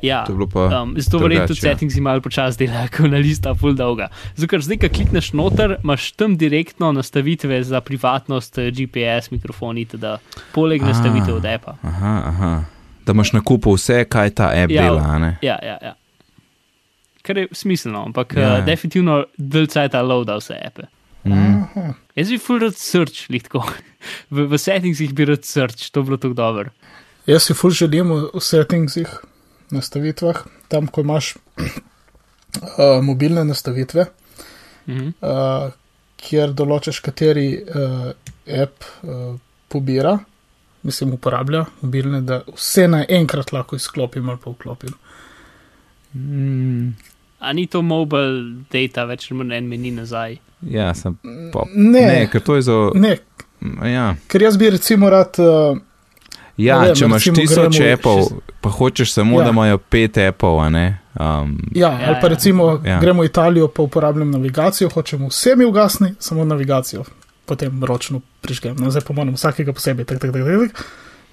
[0.03, 1.71] Ja, To je bilo pa um, zato verjetno tudi ja.
[1.73, 4.09] settingsi malo počasi delajo, ko na lista full dolga.
[4.35, 9.79] Zato, ker zdaj, ko klikneš noter, imaš tam direktno nastavitve za privatnost, eh, GPS, mikrofon
[9.79, 10.17] itd.
[10.55, 10.87] Poleg A.
[10.93, 11.77] nastavitev od appa.
[11.83, 12.53] Aha, aha.
[13.07, 15.37] Da imaš na kupu vse, kaj ta app Ja, dela, a ne?
[15.43, 15.95] Ja, ja, ja.
[17.23, 18.41] Kar je smiselno, ampak Ja.
[18.41, 18.59] ja.
[18.59, 20.89] uh, definitivno delcaj ta loada vse appe.
[21.25, 21.93] Mm.
[22.17, 23.61] Jaz bi full rad search, litko.
[24.33, 26.71] V, v settingsih bi rad search, to bi bilo tako dobro.
[27.29, 29.11] Jaz si ful želim v, v settingsih,
[29.73, 34.07] nastavitvah, tam, ko imaš uh, mobilne nastavitve,
[34.87, 35.09] Mhm.
[35.23, 35.71] uh,
[36.21, 38.11] kjer določaš, kateri uh,
[38.63, 39.37] app uh,
[39.69, 40.19] pobira,
[40.83, 44.95] mislim, uporablja mobilne, da vse naenkrat lahko izklopim ali pa vklopim.
[46.15, 46.89] Mm.
[47.39, 50.39] A ni to mobile data, več ali manj en meni nazaj.
[50.63, 51.15] Ja, sem
[51.53, 51.65] pa.
[51.71, 52.79] Ne, Ne, ker to je za.
[52.95, 53.19] ne,
[53.85, 55.37] Ja, ker jaz bi recimo rad.
[55.39, 55.79] Uh,
[56.57, 59.45] ja vem, če imaš tisoč šest- pa hočeš samo, Ja.
[59.45, 60.99] da imajo pet appov, a ne.
[61.15, 62.29] Um, Ja, ali pa ja.
[62.29, 63.01] recimo Ja.
[63.01, 67.05] gremo v Italijo, pa uporabljam navigacijo, hočem vse mi ugasni, samo navigacijo,
[67.47, 68.77] potem ročno prižgem.
[68.79, 70.83] No, zdaj pa moram vsakega posebej, tako, tako, tako, tako,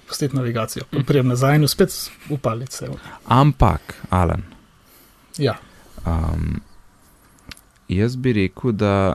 [0.08, 0.82] pustiti navigacijo.
[1.06, 1.90] Prijem nazaj in spet
[2.30, 2.88] upaliti se.
[3.26, 4.42] ampak, Alan,
[5.38, 5.54] Ja,
[6.06, 6.60] um,
[7.88, 9.12] jaz bi rekel, da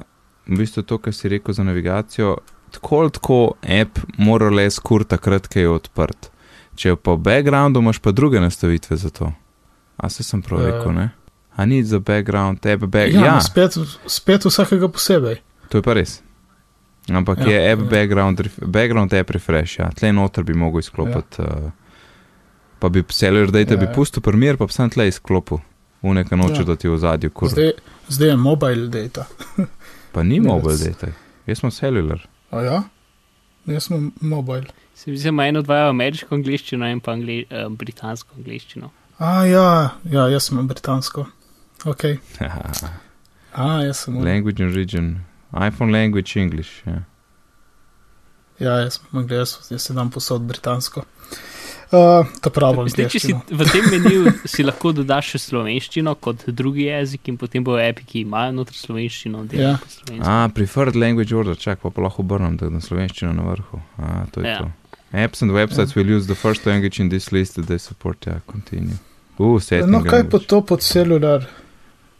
[0.48, 2.38] v bistvu to, kar si rekel za navigacijo,
[2.74, 3.40] tako ali tako
[3.82, 6.30] app mora le skur takrat, ko je odprt.
[6.76, 9.30] Če je pa v backgroundu, imaš pa druge nastavitve za to.
[9.98, 10.72] A se sem prav Eh.
[10.72, 11.10] rekel, ne?
[11.56, 13.42] A ni za background, app, back, ja, ja.
[13.42, 13.78] Spet,
[14.10, 15.38] spet vsakega posebej.
[15.70, 16.22] to je pa res.
[17.10, 17.90] Ampak ja, je app ja.
[17.90, 21.42] background, background app refresh, ja, tle noter bi mogel izklopiti.
[21.42, 21.46] Ja.
[21.46, 21.72] Uh,
[22.80, 23.94] pa bi cellular data ja, Ja, bi ja.
[23.94, 25.58] pustil primer, pa bi sam tle izklopil.
[26.02, 26.64] Uneka noče, ja.
[26.64, 27.50] Da ti v zadju kur.
[27.50, 27.72] Zdaj,
[28.10, 29.26] zdaj je mobile data.
[30.12, 31.08] Pa ni Ne, mobile data,
[31.46, 32.26] jaz sem cellular.
[32.54, 32.80] A ja,
[33.74, 34.70] jaz sem mobile.
[34.96, 38.92] Se mi zdi, da eno odvajajo ameriško angliščino in pa angli, uh, britansko angliščino.
[39.18, 39.70] A ja,
[40.12, 41.26] ja, jaz sem britansko.
[41.90, 42.06] Ok.
[43.54, 44.18] A, jaz sem.
[44.18, 45.10] language and region,
[45.54, 46.86] iPhone language English.
[46.86, 47.02] Ja.
[48.60, 51.04] Ja, jaz sem angliško, jaz se dam posod britansko.
[51.04, 51.53] Uh,
[52.42, 56.88] to pravo Zdaj, če si v tem meniju, si lahko dodaš še slovenščino kot drugi
[56.90, 59.76] jezik in potem bojo api, ki imajo noter slovenščino, Ja.
[59.88, 60.26] slovensko.
[60.26, 63.82] A, preferred language order, čak pa, pa lahko obrnem, da je na slovenščino na vrhu.
[63.98, 64.54] A, to je Ja.
[64.54, 64.60] ja.
[64.60, 64.72] to.
[65.14, 68.26] Apps and websites will use the first language in this list that they support.
[68.26, 68.98] Ja, continue.
[69.38, 70.48] Uh, No, kaj pa language.
[70.48, 71.46] to pod celular?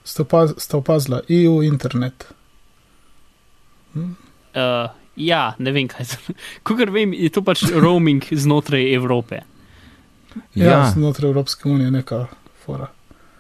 [0.04, 1.22] Ste opaz- ste opazila?
[1.30, 2.26] EU internet.
[3.96, 6.06] Uh, ja, ne vem kaj.
[6.66, 9.42] Kukor vem, je to pač roaming znotraj Evrope.
[10.56, 12.28] Ja, Ja, znotraj Evropske unije neka
[12.66, 12.88] fora.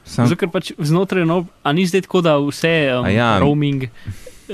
[0.06, 3.40] sam, Zato, ker pač znotraj, no, a ni zdaj tako, da vse um, A ja.
[3.40, 3.90] roaming eh,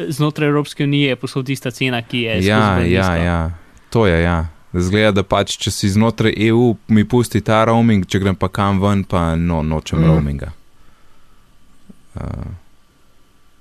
[0.10, 2.46] znotraj Evropske unije je posod tista cena, ki je.
[2.46, 3.52] ja, ja, ja,
[3.90, 4.48] to je ja.
[4.74, 8.78] Zgleda, da pač, če si znotraj EU, mi pusti ta roaming, če grem pa kam
[8.82, 10.06] ven, pa no, nočem mm.
[10.06, 10.52] roaminga.
[12.14, 12.54] Uh,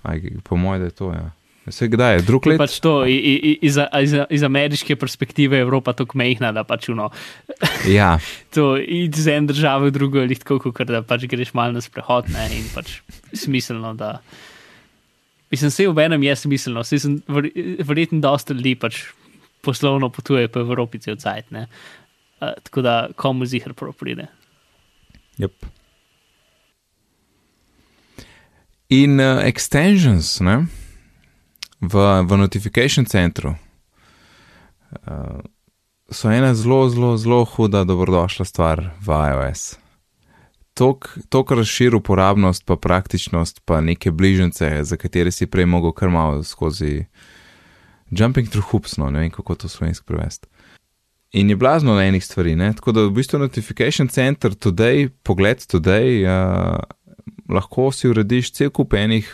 [0.02, 1.08] aj, po mojem, da je to.
[1.16, 1.30] Ja.
[1.68, 2.58] Vse kdaj je, drug let?
[2.58, 6.88] pač to, i- i- iz, iz, iz ameriške perspektive je Evropa tako mehna, da pač
[6.88, 7.10] uno,
[7.98, 8.18] Ja,
[8.54, 12.28] to iz ene države v drugo je tako, kot da pač greš malo na sprehod
[12.32, 13.00] ne, in pač
[13.32, 14.18] smiselno, da.
[15.50, 17.50] Mislim, vse v enem je smiselno, vse sem ver,
[17.84, 19.02] verjetno dosta ljudi pač
[19.64, 21.66] poslovno potuje po Evropi cel cajt, ne.
[22.38, 24.28] Uh, tako da komu zihar prav pride.
[25.38, 25.52] yep.
[28.90, 30.62] In uh, extensions ne?
[31.80, 31.94] V,
[32.26, 33.54] v notification centru
[34.90, 35.40] uh,
[36.10, 39.76] so ena zelo, zelo, zelo huda dobrodošla stvar v iOS.
[41.28, 46.44] Tok razširi uporabnost, pa praktičnost, pa neke bližnjice, za katere si prej mogel kar malo
[46.44, 47.06] skozi
[48.10, 50.46] jumping through hoops, no ne vem kako to slovensko prevesti.
[51.32, 52.72] In je blazno na enih stvari, ne?
[52.72, 56.78] tako da v bistvu Notification Center today, pogled today, uh,
[57.48, 59.28] lahko si urediš cel kup enih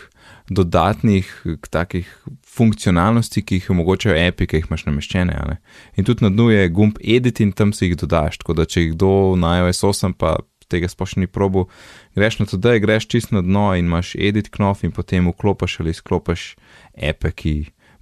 [0.50, 1.28] dodatnih
[1.70, 2.08] takih
[2.46, 5.36] funkcionalnosti, ki jih omogočajo api, ki jih imaš nameščene.
[5.48, 5.56] ne.
[5.96, 8.82] In tudi na dnu je gumb edit in tam si jih dodaš, tako da če
[8.82, 10.36] jih kdo na iOS 8 pa
[10.68, 11.68] tega sploh še ni probo,
[12.16, 15.94] greš na today, greš čist na dno in imaš edit knof in potem vklopiš ali
[15.94, 16.54] izklopiš
[16.96, 17.54] ape, ki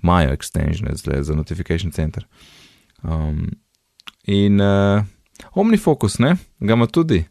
[0.02, 2.26] imajo extensione za Notification Center.
[3.02, 3.50] Um,
[4.26, 5.04] in uh,
[5.54, 7.24] OmniFocus, ne, ga ima tudi,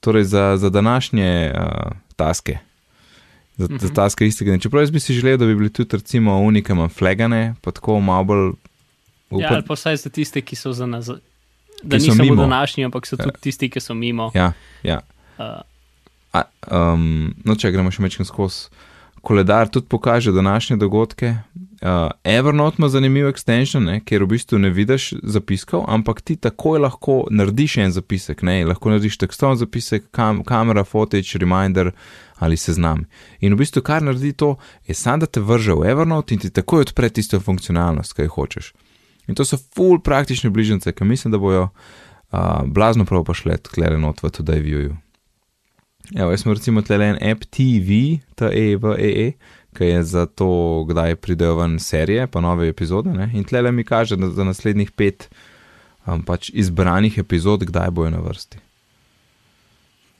[0.00, 2.58] torej za, za današnje uh, taske.
[3.56, 3.80] Za, uh -huh.
[3.80, 3.94] za Mhm.
[3.94, 4.50] taske istega.
[4.50, 4.60] dne.
[4.60, 8.24] Čeprav jaz bi si želel, da bi bili tudi, recimo, unikam flagane, pa tako malo
[8.24, 8.52] bolj.
[9.30, 11.06] Ja, ali pa vsaj za tiste, ki so za nas.
[11.82, 14.30] Da niso samo današnji, ampak so tudi tisti, ki so mimo.
[14.34, 14.52] ja,
[14.82, 15.00] ja.
[15.38, 15.44] Uh,
[16.32, 16.42] A,
[16.92, 18.68] um, no, če gremo še mečem skozi.
[19.20, 21.36] Koledar tudi pokaže današnje dogodke.
[21.84, 26.78] Uh, Evernote ima zanimiv extension, ne, kjer v bistvu ne vidiš zapiskov, ampak ti takoj
[26.80, 28.40] lahko narediš en zapisek.
[28.42, 31.90] Ne, lahko narediš tekstovni zapisek, kam, kamera, footage, reminder
[32.40, 33.04] ali seznam.
[33.40, 34.54] In v bistvu, kar naredi to,
[34.88, 38.32] je samo da te vrže v Evernote in ti takoj odpre tisto funkcionalnost, ki jo
[38.38, 38.72] hočeš.
[39.28, 43.98] In to so full praktične bližnjice, ki mislim, da bojo uh, blazno prav pošle tkle
[44.00, 44.96] not v Today View.
[46.16, 49.32] Evo, jaz sem recimo tle en app TV, TEVEE,
[49.74, 53.12] ki je za to, kdaj pridejo ven serije, pa nove epizode.
[53.12, 53.30] Ne?
[53.34, 55.28] In tle mi kaže, da za naslednjih pet
[56.06, 58.58] um, pač izbranih epizod, kdaj bojo na vrsti.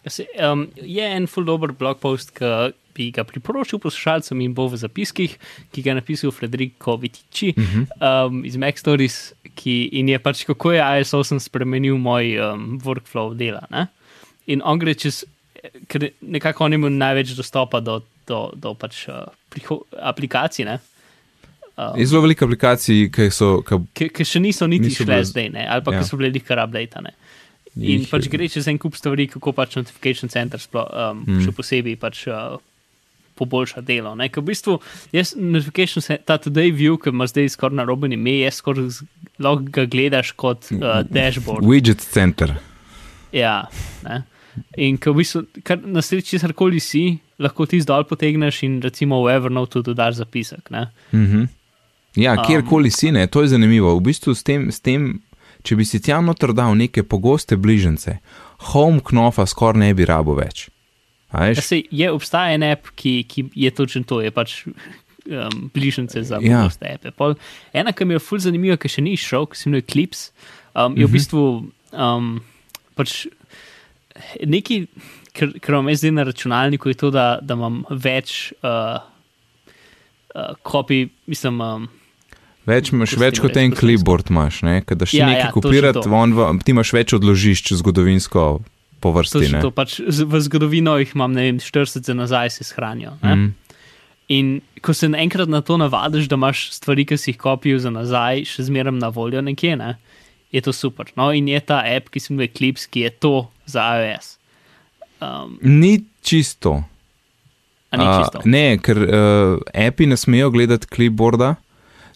[0.07, 4.69] se, um, je en full dober blog post, ki bi ga priporočil poslušalcem in bo
[4.71, 5.37] v zapiskih,
[5.73, 8.27] ki ga je napisal Federico Vitici Uh -huh.
[8.27, 12.81] um, iz Mac Stories, ki in je pač kako je ISO sem spremenil moj um,
[12.81, 13.67] workflow dela.
[13.71, 13.87] Ne?
[14.47, 15.25] In on gre čez,
[15.89, 20.65] ker nekako on ima največ dostopa do, do, do pač uh, priho- aplikacij.
[20.65, 20.79] Ne?
[21.77, 23.63] Um, Je zelo veliko aplikacij, ki so.
[23.67, 25.67] Ki, ki, še niso niti Niso šle bile- zdaj, ne?
[25.69, 26.01] ali pa ja.
[26.01, 27.15] ki so bile kar updatane.
[27.75, 31.41] In pač gre čez en kup stvari, kako pač Notification Center sploh, um, Mm.
[31.43, 32.59] še posebej pač, uh,
[33.35, 34.13] poboljša delo.
[34.15, 34.29] Ne?
[34.31, 34.77] Ker v bistvu
[35.13, 39.03] jaz Notification ta Today View, ki ima zdaj skoraj naroben ime, je skoraj
[39.43, 41.67] lahko ga gledaš kot uh, dashboard.
[41.67, 42.55] widget center.
[43.35, 43.67] Ja,
[44.07, 44.23] ne.
[44.77, 49.23] In ko v bistvu, kar na sreči, karkoli si, lahko ti zdol potegneš in recimo
[49.25, 50.71] v Evernote dodaš zapisek.
[50.71, 50.91] Ne?
[51.13, 51.49] Uh -huh.
[52.17, 53.97] Ja, Um, kjerkoli si, ne, to je zanimivo.
[53.97, 55.21] V bistvu s tem, s tem
[55.63, 58.19] če bi si tja noter dal neke pogoste bližnjice,
[58.59, 60.69] home knofa skoraj ne bi rabo več.
[61.33, 66.23] Ja, sej, je obstaja en app, ki, ki je točno to, je pač um, bližnjice
[66.23, 66.59] za Ja.
[66.63, 67.11] pogoste appe.
[67.11, 67.35] Pol,
[67.73, 70.31] ena, ki mi je ful zanimiva, ki še ni šel, ki se imenuje Clips,
[70.77, 71.13] um, je v Mhm.
[71.13, 72.41] bistvu um,
[72.95, 73.27] pač
[75.35, 79.01] ker, ker imam jaz zdaj na računalniku, je to, da, da imam več uh,
[80.35, 81.61] uh, kopij, mislim.
[81.61, 81.89] Um,
[82.65, 84.79] Več imaš, več kot en clipboard imaš, ne?
[84.81, 86.09] Kad daš Ja, nekaj ja, kopirati, to.
[86.33, 88.45] v- ti imaš več odložišč zgodovinsko
[89.05, 89.53] po vrsti.
[89.53, 89.61] Ne.
[89.61, 93.19] to, pač v zgodovino jih imam, ne vem, 40 za nazaj se shranijo.
[93.21, 93.51] Mm.
[94.33, 97.93] In ko se enkrat na to navadiš, da imaš stvari, ki si jih kopijal za
[97.93, 99.91] nazaj, še zmeraj na voljo nekje, ne,
[100.55, 101.11] je to super.
[101.19, 103.35] No, in je ta app, ki se imenuje Clips, ki je to
[103.67, 104.37] za iOS.
[105.19, 106.85] Um, Ni čisto.
[107.95, 108.41] ni čisto.
[108.45, 111.55] ne, ker uh, api ne smejo gledati clipboarda.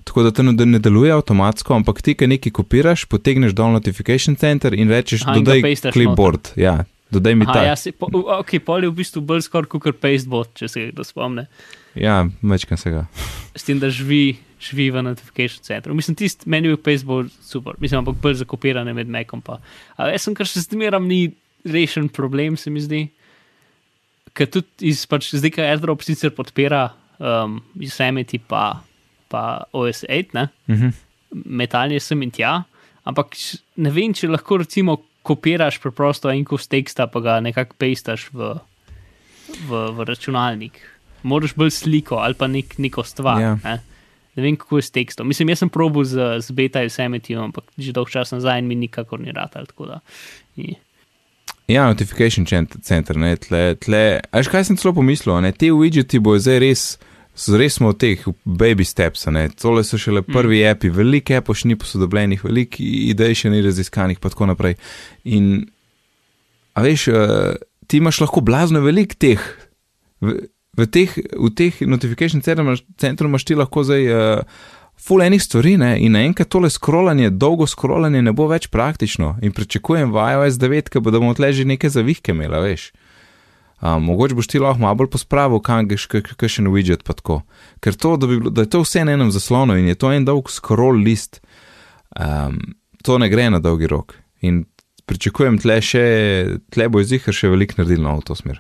[0.05, 4.37] tako da to ne, ne deluje avtomatsko, ampak ti, ki nekaj kopiraš, potegneš dol notification
[4.41, 5.61] center in rečeš, Aha, dodaj
[5.93, 6.49] clipboard.
[6.57, 7.63] Ja, dodaj mi Aha, ta.
[7.69, 8.09] ja, si, po,
[8.41, 11.45] ok, pol je v bistvu bolj skoraj kot pastebot, če se kdo spomne.
[11.99, 13.05] Ja, mečkam se ga.
[13.59, 15.97] S tem, da živi, živi v notification centru.
[15.99, 19.59] Mislim, tisti meni je pastebot super, mislim, ampak bolj za kopiranje med Macom pa.
[19.97, 21.33] Ampak jaz sem kar še zmeram ni
[21.67, 23.03] rešen problem, se mi zdi.
[24.39, 28.85] Ker tudi iz, pač, zdaj, ker AirDrop sicer podpira um, Yosemite pa,
[29.33, 29.45] pa
[29.75, 30.49] OS 8, ne?
[30.71, 30.97] Mhm.
[31.45, 32.63] metalje sem in tja,
[33.05, 33.37] ampak
[33.77, 34.95] ne vem, če lahko recimo
[35.29, 38.55] kopiraš preprosto en kos teksta, pa ga nekako pastaš v,
[39.69, 40.81] v, v računalnik.
[41.23, 43.41] Moraš bolj sliko ali pa nek, neko stvar.
[43.43, 43.55] Ja.
[43.65, 43.79] Ne?
[44.39, 45.27] ne vem, kako je s tekstom.
[45.29, 48.77] Mislim, jaz sem probil z, z beta Yosemite, ampak že dolgo časa nazaj in mi
[48.79, 49.57] nikakor ni rad.
[51.69, 54.21] Ja, notification cent- center, ne, tle, tle.
[54.23, 56.85] A veš, kaj sem celo pomislil, ne, te widgeti bojo zdaj res,
[57.59, 60.71] res smo v teh baby steps, ne, tole so šele prvi mm.
[60.71, 62.81] api, veliko apov še ni posodobljenih, veliko
[63.13, 64.79] idej še ni raziskanih, pa tako naprej.
[65.29, 65.67] In,
[66.79, 67.59] a veš, uh,
[67.91, 69.43] ti imaš lahko blazno velik teh,
[70.79, 74.07] v, v teh, v teh notification centru, imaš ti lahko zdaj.
[74.09, 75.93] Uh, Ful enih stvari ne?
[76.03, 79.37] in naenkrat tole scrollanje, dolgo scrollanje ne bo več praktično.
[79.47, 82.91] In pričakujem v iOS 9, ki bodo odle že neke zavihke imela, veš.
[83.79, 87.45] Um, mogoče boš ti lahko malo bolj pospravil, kam greš, kakšen widget pa tako.
[87.79, 90.11] Ker to, da, bi bilo, da je to vse na enem zaslonu in je to
[90.11, 91.39] en dolg scroll list,
[92.19, 92.59] um,
[93.07, 94.17] to ne gre na dolgi rok.
[94.43, 94.65] In
[95.07, 96.07] pričakujem tle še,
[96.75, 98.59] tle bo izihar še veliko naredil na to smer.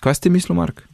[0.00, 0.87] Kaj si ti mislil, Mark?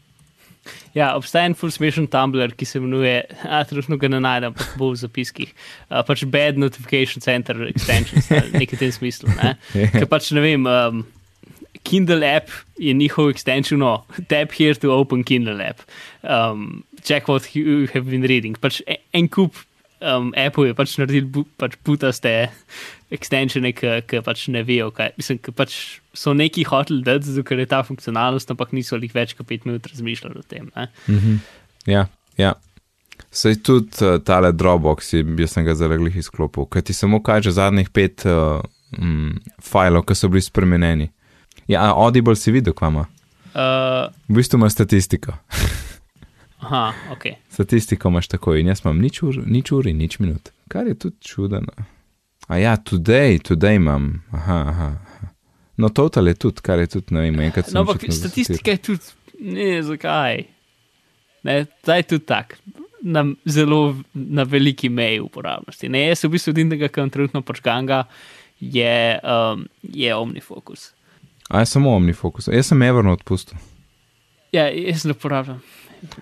[0.95, 4.77] Ja, obstaja en full smešen Tumblr, ki se imenuje, a trenutno ga ne najdem, ampak
[4.81, 5.51] bo v zapiskih.
[5.91, 9.35] Uh, pač Bad Notification Center Extensions, ali nekaj v tem smislu.
[9.41, 9.57] Ne?
[9.99, 11.05] Ker pač ne vem, um,
[11.85, 12.49] Kindle app
[12.81, 15.85] je njihov extension, no, tap here to open Kindle app.
[16.23, 18.57] Um, check what you have been reading.
[18.57, 19.59] Pač en, en kup
[20.01, 22.33] um, Apple je pač naredil pač putaste
[23.15, 25.15] extensione, ki pač ne vejo, kaj.
[25.21, 25.79] Mislim, ki pač
[26.17, 29.67] so neki hoteli dati, zato ker je ta funkcionalnost, ampak niso jih več kot pet
[29.69, 30.71] minut razmišljali o tem.
[30.77, 30.89] Ne?
[31.09, 31.43] Mhm.
[31.91, 32.07] Ja,
[32.41, 32.55] ja.
[33.35, 37.21] Sej tudi uh, tale Dropbox, je, jaz sem ga zaradi njih izklopil, ker ti samo
[37.23, 38.63] kaže zadnjih pet uh,
[38.99, 41.11] mm, filov, ki so bili spremenjeni.
[41.71, 43.07] Ja, Audible si videl, kvama.
[43.55, 45.35] Uh, V bistvu ima statistiko.
[46.65, 47.27] aha, ok.
[47.51, 50.51] Statistiko imaš tako in jaz imam nič ur, nič ur in nič minut.
[50.69, 51.63] Kar je tudi čudno.
[52.49, 54.23] A ja, today, today imam.
[54.33, 54.89] Aha, aha.
[55.77, 58.83] No, total je tudi, kar je tudi, ne vem, enkrat sem No, ampak statistika je
[58.91, 60.45] tudi, ne, zakaj.
[61.45, 62.59] Ne, zdaj je tudi tak,
[63.03, 65.89] na zelo na veliki meji uporabnosti.
[65.89, 68.05] Ne, jaz v bistvu edinega, ki imam trenutno počganga,
[68.61, 70.93] je, um, je OmniFocus.
[71.49, 72.49] A je samo OmniFocus.
[72.53, 73.59] Jaz sem Everno odpustil.
[74.55, 75.61] Ja, jaz ne uporabljam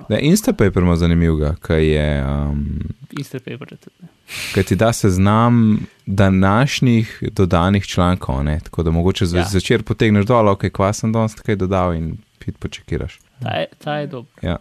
[0.08, 2.24] Da, Instapaper ima zanimivega, kaj je.
[2.24, 2.80] Um,
[3.10, 3.68] Instapaper.
[3.68, 4.08] Tudi, ne.
[4.54, 8.60] Kaj ti da seznam današnjih dodanih člankov, ne?
[8.64, 9.44] tako da mogoče Ja.
[9.44, 13.18] zvečer potegneš dol, ok, kva sem danes kaj dodal in pit počekiraš.
[13.42, 14.32] Ta je, ta je dober.
[14.42, 14.56] Ja.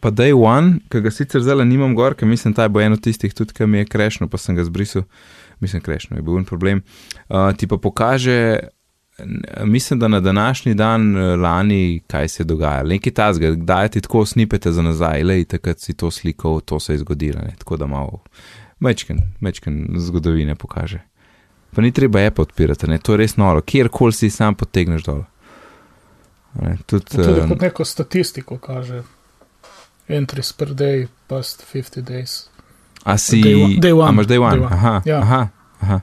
[0.00, 3.34] Pa Day One, ki ga sicer zdaj nimam gor, ker mislim, da bo eno tistih
[3.34, 5.02] tudi, ki mi je krešno, pa sem ga zbrisal,
[5.60, 6.82] mislim, krešno je bil en problem.
[7.28, 8.58] Uh, ti pa pokaže,
[9.62, 12.88] mislim, da na današnji dan eh, lani, kaj se je dogajalo.
[12.88, 16.92] Nekaj tazga, kdaj ti tako snipete za nazaj, le takrat si to slikal, to se
[16.92, 17.54] je zgodilo, ne?
[17.58, 18.18] tako da malo
[18.80, 20.98] mečken, mečken zgodovine pokaže.
[21.70, 22.98] Pa ni treba Apple odpirati, ne?
[22.98, 25.22] to je res noro, kjerkoli si sam potegneš dol.
[26.54, 29.02] Ne, tudi, Tudi eh, kot neko statistiko kaže.
[30.08, 32.46] Entries per day, past 50 days.
[33.04, 34.56] A si, Day one- day one, a imaš day one?
[34.56, 34.74] day one.
[34.74, 35.18] Aha, Ja.
[35.18, 35.48] aha,
[35.80, 36.00] aha.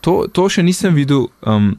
[0.00, 1.26] To, to še nisem videl.
[1.42, 1.76] Um,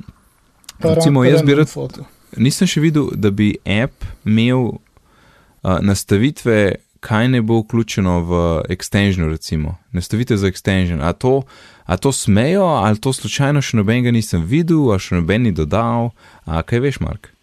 [0.83, 2.05] Pa recimo, jaz bi rad, foto.
[2.37, 9.31] nisem še videl, da bi app imel uh, nastavitve, kaj ne bo vključeno v extensionu,
[9.31, 9.77] recimo.
[9.91, 11.01] Nastavitve za extension.
[11.03, 11.41] A to,
[11.85, 16.13] a to smejo, ali to slučajno še nobenega nisem videl, a še noben ni dodal.
[16.45, 17.33] A kaj veš, Mark?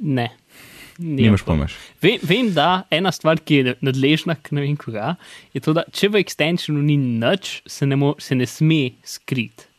[0.00, 0.28] Ne.
[1.00, 1.78] Nimaš pomaš.
[2.02, 5.14] Vem, vem, da ena stvar, ki je nadležna, ne vem koga,
[5.56, 9.69] je to, da če v extensionu ni nič, se ne, mo, se ne sme skriti.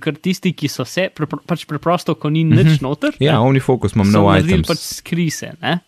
[0.00, 3.96] Ker tisti, ki so se, prepro, pač preprosto, ko ni nič noter, Ja, ne, OmniFocus
[3.96, 4.68] imam so nov naredili item.
[4.68, 5.54] pač skrise.
[5.64, 5.78] Ne?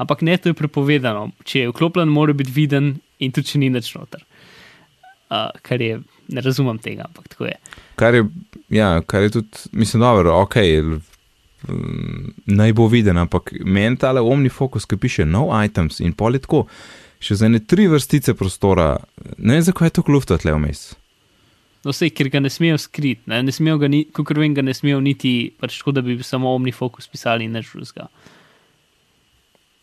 [0.00, 1.26] Ampak ne, to je prepovedano.
[1.44, 4.22] Če je vklopljen, mora biti viden in tudi, če ni nič noter.
[5.30, 5.98] Uh, kar je,
[6.32, 7.58] ne razumem tega, ampak tako je.
[8.00, 8.24] Kar je,
[8.72, 10.56] ja, kar je tudi, mislim, dobro, ok,
[11.68, 16.64] mm, naj bo viden, ampak meni tale OmniFocus, ki piše no items in politko,
[17.20, 18.94] še za ene tri vrstice prostora,
[19.36, 20.94] ne vem, zakaj je to klufta tle vmes.
[21.80, 24.74] No, vse, ker ga ne smejo skriti, ne, ne smejo ga, kot vem, ga ne
[24.74, 28.10] smejo niti, pač tako, da bi samo omni fokus pisali in nič drugega.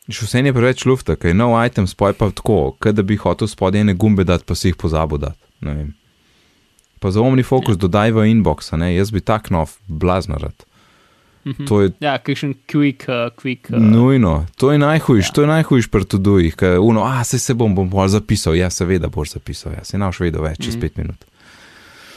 [0.08, 3.18] Še vse je preveč lufta, ker je nov item, spoj pa tako, kot da bi
[3.18, 5.41] hotel spodaj ene gumbe dati, pa si jih pozabil dati.
[5.62, 5.89] Ne.
[7.00, 7.82] Pa za OmniFocus ja.
[7.82, 10.64] dodaj v inbox, ne, jaz bi tak nov blazno rad.
[11.45, 11.66] Mhm.
[11.66, 13.68] To je Ja, kakšen quick, uh, quick.
[13.70, 15.34] Uh, nujno, to je najhujš, Ja.
[15.34, 18.70] to je najhujš pri tudujih, ker uno, a se se bom, bom bolj zapisal, ja,
[18.70, 20.82] seveda boš zapisal, ja, se naš vedel več čez Mhm.
[20.82, 21.20] pet minut.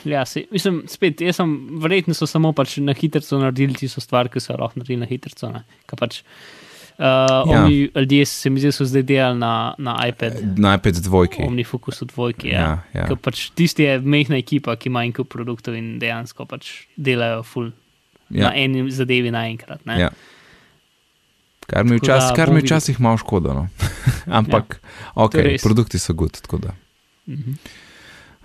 [0.04, 1.50] Ja, se, mislim, spet, jaz sem,
[1.82, 5.52] verjetno so samo pač na hitro naredili tisto stvar, ki so lahko naredili na hitro.
[5.98, 6.60] Pač, uh,
[7.00, 7.44] Ja.
[7.46, 7.68] ja.
[7.96, 11.42] Ljudje se mi zdi, so zdaj delali na, na iPad, Najprej dvojki.
[11.46, 12.48] OmniFocus v dvojki.
[12.52, 12.84] Ja.
[12.92, 13.16] Ja, ja.
[13.16, 17.70] Pač tisti je mehna ekipa, ki ima en kup produktov in dejansko pač delajo full
[18.28, 18.50] ja.
[18.50, 19.80] na eni zadevi naenkrat.
[19.96, 20.10] ja.
[21.70, 23.54] Kar mi včasih, da kar mi včasih malo škoda.
[23.54, 23.68] No.
[24.40, 25.62] Ampak, ja, ok, To je res.
[25.62, 26.12] produkti so
[26.58, 26.74] da.
[27.26, 27.56] Mhm.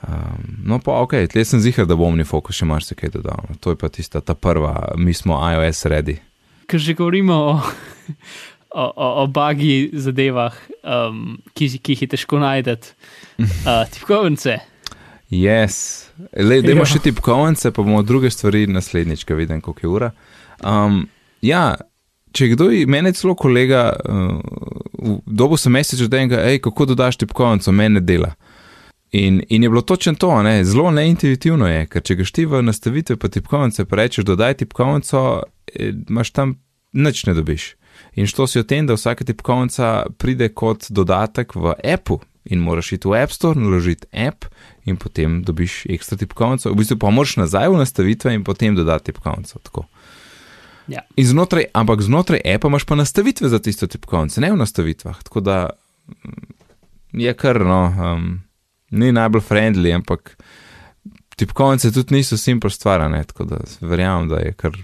[0.06, 3.47] Um, no, pa ok, tle sem zihar, da bo OmniFocus še marsikaj dodal.
[3.64, 6.20] To je pa tista ta prva, mi smo iOS ready.
[6.70, 7.53] Ker že govorimo o,
[8.70, 10.53] o, o, o bagi zadevah,
[10.84, 12.78] um, ki, ki jih je težko najti.
[13.41, 14.60] Uh, tipkovnice.
[15.34, 16.06] Yes.
[16.38, 16.99] Le, da imaš Ja.
[16.99, 20.12] še tipkovnice, pa bomo druge stvari naslednjič, ko vidim, koliko je ura.
[20.62, 21.08] Um,
[21.41, 21.76] ja,
[22.36, 22.86] če kdo, je
[23.18, 28.36] celo kolega, uh, dobo sem mesec od enega, hej, kako dodaš tipkovnico, mene dela.
[29.16, 30.66] In, in je bilo točno to, ne?
[30.66, 35.22] zelo neintuitivno je, ker če greš ti v nastavitve pa tipkovnice, pa rečeš, dodaj tipkovnico,
[35.72, 36.57] eh, imaš tam
[36.91, 37.76] nič ne dobiš.
[38.20, 42.91] In što si o tem, da vsaka tipkovnica pride kot dodatek v appu in moraš
[42.91, 44.45] iti v App Store, naložiti app
[44.86, 46.70] in potem dobiš ekstra tipkovnico.
[46.72, 49.59] V bistvu pa moraš nazaj v nastavitve in potem dodati tipkovnico.
[49.63, 49.86] Tako.
[50.88, 51.07] Ja.
[51.16, 55.24] In znotraj, ampak znotraj appa imaš pa nastavitve za tisto tipkovnico, ne v nastavitvah.
[55.24, 55.70] Tako da
[56.07, 58.45] mm, je kar, no, um,
[58.96, 60.36] ni najbolj friendly, ampak
[61.36, 64.78] tipkovnice tudi niso simpel stvarane, tako da verjamem, da je kar.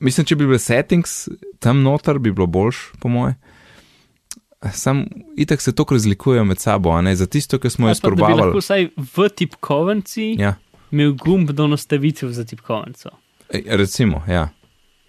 [0.00, 1.28] Mislim, če bi bile settings
[1.60, 3.34] tam noter, bi bilo boljš, po moje.
[4.76, 5.06] Sam
[5.40, 8.26] itak se toliko razlikujejo med sabo, ne za tisto, ki smo jo Ali pa, Da
[8.26, 10.50] bi lahko vsaj v tipkovnici ja.
[10.50, 10.54] Ja,
[10.90, 13.10] imel gumb do nastavitve za tipkovnico.
[13.48, 14.48] Ej, recimo, ja.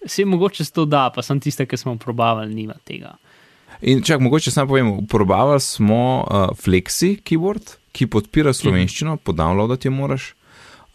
[0.05, 3.17] Vse mogoče to da, pa sem tiste, ki smo probavali, nima tega.
[3.81, 9.89] In čak, mogoče samo povem, uporabljali smo uh, Flexi keyboard, ki podpira slovenščino, po downloadati
[9.89, 10.33] jo moraš.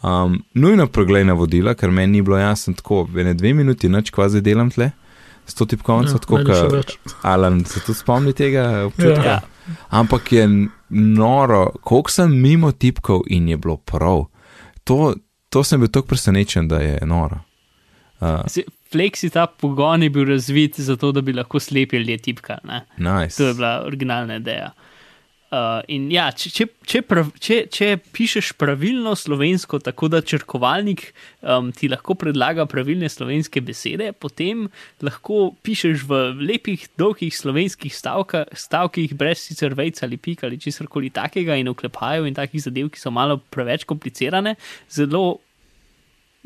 [0.03, 4.41] Um, nujno preglej navodila, ker meni ni bilo jasno tako, ene dve minuti noč kvazi
[4.45, 4.91] delam tle,
[5.47, 6.97] s to tipkovnico, Ja, tako kot več.
[7.22, 9.24] Alan se tudi spomni tega občutka.
[9.24, 9.41] Ja.
[9.99, 10.47] Ampak je
[10.91, 14.28] noro, koliko sem mimo tipkov in je bilo prav.
[14.84, 15.14] To,
[15.49, 17.46] to sem bil tako presenečen, da je noro.
[18.21, 18.41] Uh,
[18.93, 22.81] Flexi ta pogon je bil razvit zato, da bi lahko slepi ljudje tipkali.
[22.97, 23.37] nice.
[23.37, 24.71] To je bila originalna ideja.
[25.47, 27.87] Uh, in ja, če, če, če, prav, če, če
[28.17, 31.05] pišeš pravilno slovensko, tako da črkovalnik
[31.39, 34.64] um, ti lahko predlaga pravilne slovenske besede, potem
[35.07, 36.19] lahko pišeš v
[36.51, 41.71] lepih, dolgih slovenskih stavka, stavkih, brez sicer vejca ali pik ali česar koli takega in
[41.71, 44.57] oklepajev in takih zadev, ki so malo preveč komplicirane,
[44.91, 45.39] zelo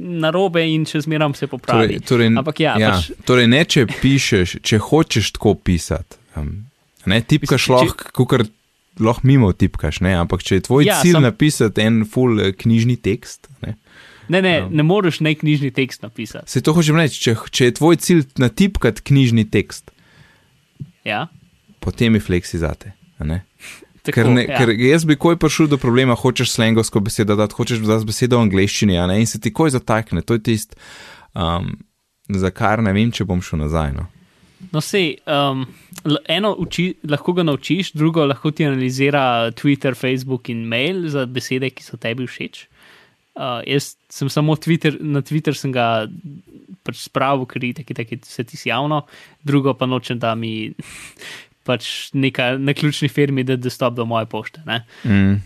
[0.00, 1.98] narobe in če zmeram se popravi.
[2.00, 6.16] Torej, torej, Ampak ja, ja pač, torej ne če pišeš, če hočeš tako pisati.
[6.36, 6.66] Um,
[7.06, 8.40] ne tipkaš Mislim, če- lahko,
[9.00, 10.14] lahko mimo tipkaš, ne?
[10.14, 13.48] ampak če je tvoj Ja, cilj sam- napisati en full eh, knjižni tekst.
[13.62, 13.76] Ne?
[14.28, 14.68] ne, ne, Ja.
[14.70, 16.46] ne moreš ne knjižni tekst napisati.
[16.46, 19.90] Se to hočem reči, če, če je tvoj cilj natipkati knjižni tekst,
[21.04, 21.26] Ja?
[21.80, 22.92] potem je fleksi zate.
[23.20, 23.42] ne?
[24.02, 24.56] Tako, Ker, ne, ja.
[24.56, 28.46] ker jaz bi koj prišel do problema, hočeš slengovsko besedo dati, hočeš dati besedo v
[28.46, 30.72] angleščini, a ne, in se ti koj zatakne, to je tist,
[31.36, 31.74] um,
[32.32, 33.92] za kar ne vem, če bom šel nazaj.
[33.98, 34.06] No.
[34.72, 35.64] No, sej, um,
[36.28, 41.72] eno uči, lahko ga naučiš, drugo lahko ti analizira Twitter, Facebook in mail za besede,
[41.72, 42.66] ki so tebi všeč.
[43.40, 46.04] Uh, jaz sem samo Twitter, na Twitter sem ga
[46.84, 49.04] pač spravil, ker je tako, tako se ti javno,
[49.46, 50.74] drugo pa nočem, da mi
[51.70, 54.64] pač neka na ključni firmi da dostop do moje pošte.
[54.66, 54.82] Ne?
[55.04, 55.38] Mm.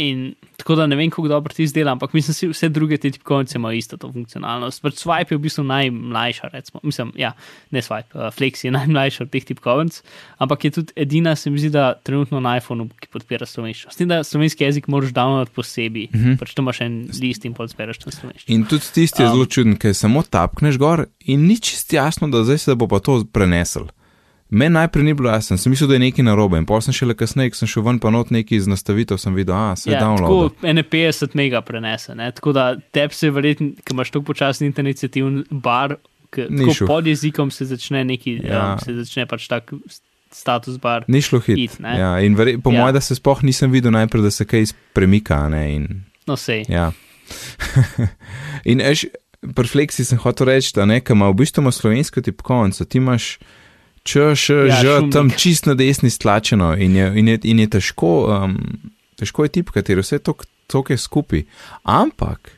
[0.00, 3.10] In tako da ne vem, kako dobro ti zdela, ampak mislim, da vse druge te
[3.10, 4.82] tipkovnice imajo isto to funkcionalnost.
[4.82, 7.32] Pač swipe je v bistvu najmlajša, recimo, mislim, ja,
[7.70, 10.00] ne swipe, uh, flex je najmlajša od teh tipkovnic,
[10.38, 13.92] ampak je tudi edina, se mi zdi, da trenutno na iPhonu, ki podpira slovenščino.
[13.92, 16.38] S tem, da slovenski jezik moraš download posebej, mm -hmm.
[16.40, 18.56] pač tu imaš en list in zbereš na slovenščino.
[18.56, 19.32] In tudi tisti je Um.
[19.32, 23.00] zelo čuden, ker samo tapkneš gor in ni čist jasno, da zdaj se bo pa
[23.00, 23.88] to prenesel.
[24.50, 27.14] Meni najprej ni bilo jasno, sem mislil, da je nekaj narobe in pol sem šele
[27.14, 29.94] kasneje, ko sem šel ven pa not neki iz nastavitev, sem videl, a se je
[29.94, 30.50] Ja, download.
[30.50, 32.32] tako ene 50 mega prenese, ne?
[32.32, 35.94] tako da tebi se verjetno, ker imaš tako počasen internetivni bar,
[36.74, 36.86] šel.
[36.86, 38.72] pod jezikom se začne neki, Ja.
[38.72, 39.70] um, se začne pač tak
[40.30, 41.04] status bar.
[41.08, 41.56] Ni šlo hit.
[41.56, 41.94] Hit, ne.
[41.98, 42.80] ja, in verje, po Ja.
[42.80, 45.48] mojem, da se sploh nisem videl najprej, da se kaj premika.
[45.48, 45.88] Ne, in,
[46.26, 46.64] No, sej.
[46.68, 46.92] ja.
[48.64, 49.06] in eš,
[49.54, 53.38] pri Flexi sem hotel reči, da nekaj ima v bistvu slovensko tipkovnico, ti imaš.
[54.02, 55.12] Č, š, Ja, že šumnik.
[55.12, 58.56] tam čist na desni stlačeno in je, in je, in je težko, um,
[59.14, 60.34] težko je tip, kateri vse to,
[60.66, 61.44] to je skupaj.
[61.84, 62.52] Ampak,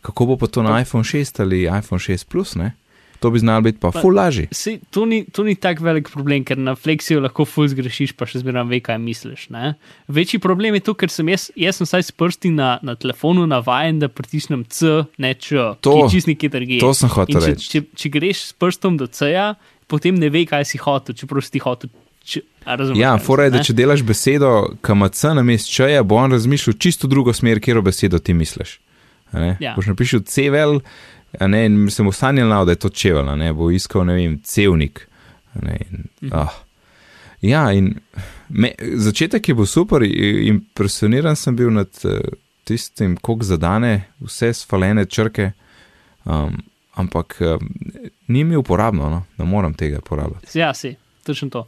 [0.00, 2.74] kako bo pa to na iPhone 6 ali iPhone 6 Plus, ne?
[3.18, 4.46] To bi znalo biti pa Pa- ful lažje.
[4.90, 8.38] To ni, to ni tako velik problem, ker na Flexiju lahko ful zgrešiš, pa še
[8.38, 9.48] zmeraj ve, kaj misliš.
[9.50, 9.74] Ne?
[10.06, 13.42] Večji problem je to, ker sem jaz, jaz sem vsaj s prsti na, na telefonu
[13.44, 14.86] navajen, da pritisnem C,
[15.18, 15.50] ne Č,
[15.80, 16.78] To- ki je čist neki drugje.
[16.78, 17.66] to sem hotel In če, reči.
[17.68, 19.56] če, če greš s prstom do C-ja,
[19.88, 21.90] potem ne ve, kaj si hotel, čeprav si ti hotel.
[22.24, 24.50] Č, a razumeš, Ja, fora je, da če delaš besedo
[24.84, 28.78] KMC na mest čeja, bo on razmišljal čisto drugo smer, kjer besedo ti misliš.
[29.32, 29.72] Ja.
[29.76, 30.78] Boš napisal cevel,
[31.40, 34.38] ne, in se mu sanjal, da je to čevel, a ne, bo iskal, ne vem,
[34.44, 35.06] cevnik.
[35.62, 36.32] Ne, in, Mhm.
[36.36, 36.52] ah.
[37.40, 37.94] Ja, in
[38.48, 42.18] me, začetek je bil super, impresioniran sem bil nad uh,
[42.64, 45.52] tistim, koliko zadane vse svalene črke,
[46.24, 46.58] um,
[46.98, 47.62] ampak um,
[48.28, 49.22] ni mi uporabno, no?
[49.38, 50.52] ne moram tega uporabljati.
[50.58, 50.96] Ja, si,
[51.26, 51.64] točno to.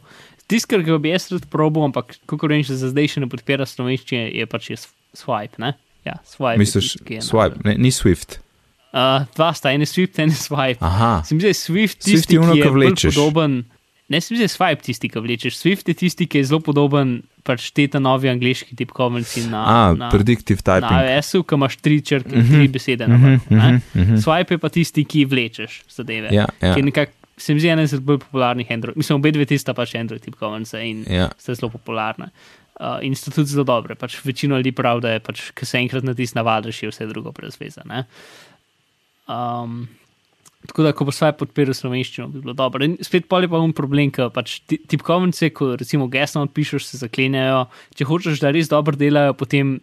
[0.51, 4.27] Tisti, kar bi jaz rad probil, ampak kako rečem, za zdaj še ne podpira slovenščine,
[4.35, 4.79] je pač je
[5.15, 5.61] swipe.
[5.63, 5.73] Ne?
[6.03, 6.59] Ja, swipe.
[6.59, 8.41] Misliš, je swipe, ne, ni Swift.
[8.91, 10.83] Uh, dva sta, en je Swift, en je Swipe.
[10.83, 13.15] Aha, Se mi zdi, Swift Swift tisti, je ono, ki je vlečeš.
[13.15, 13.61] podoben.
[14.11, 15.55] Ne, se mi zdi, Swipe tisti, ki vlečeš.
[15.55, 20.09] Swift je tisti, ki je zelo podoben pač teta novi angliški tipkovnici na, A, na,
[20.09, 21.07] predictive na typing.
[21.07, 22.53] iOS-u, ki imaš tri črke, Mhm.
[22.53, 23.39] tri besede na vrhu.
[23.49, 23.69] ne.
[23.71, 24.15] mhm, mhm.
[24.17, 26.29] Swipe je pa tisti, ki vlečeš zadeve.
[26.29, 28.97] Ja, ja, Ki je nekako, se mi zdi, ena izmed bolj popularnih Android.
[28.97, 31.31] Mislim, obe dve tista pač Android tipkovnice in ja.
[31.37, 32.29] sta zelo popularna.
[32.73, 33.95] Uh, in sta tudi zelo dobre.
[33.95, 37.31] Pač večino ljudi pravi, da je, pač, ko se enkrat natisne, navadiš, je vse drugo
[37.31, 37.81] brez veze.
[37.85, 38.03] ne.
[39.27, 39.87] Um,
[40.67, 42.85] tako da, ko bo svoj podpiral slovenščino, bi bilo dobro.
[42.85, 46.85] In spet pol je pa un problem, ker pač ti- tipkovnice, ko recimo geslo odpišeš,
[46.85, 47.65] se zaklenejo.
[47.97, 49.79] Če hočeš, da res dobro delajo, potem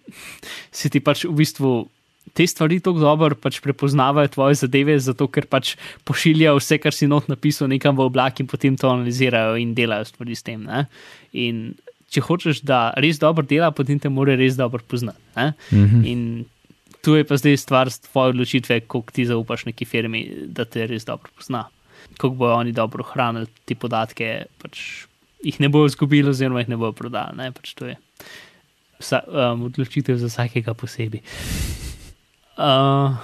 [0.71, 1.89] se ti pač v bistvu.
[2.37, 5.75] Te stvari tako dobro pač prepoznavajo tvoje zadeve, zato ker pač
[6.05, 10.05] pošiljajo vse, kar si not napisal, nekam v oblak in potem to analizirajo in delajo
[10.05, 10.63] stvari s tem.
[10.63, 10.85] Ne?
[11.33, 11.75] In
[12.13, 15.19] če hočeš, da res dobro dela, potem te mora res dobro poznati.
[15.37, 15.55] ne.
[15.73, 16.05] Mhm.
[16.05, 16.45] In
[17.09, 21.09] tu je pa zdaj stvar tvoje odločitve, koliko ti zaupaš neki firmi, da te res
[21.09, 21.65] dobro pozna.
[22.21, 24.83] Koliko bojo oni dobro hranili te podatke, pač
[25.41, 27.39] jih ne bojo izgubili, oziroma jih ne bojo prodali.
[27.41, 27.49] Ne?
[27.57, 27.97] Pač to je
[28.99, 31.23] Vsa, um, odločitev za vsakega posebej.
[32.59, 33.15] Uh,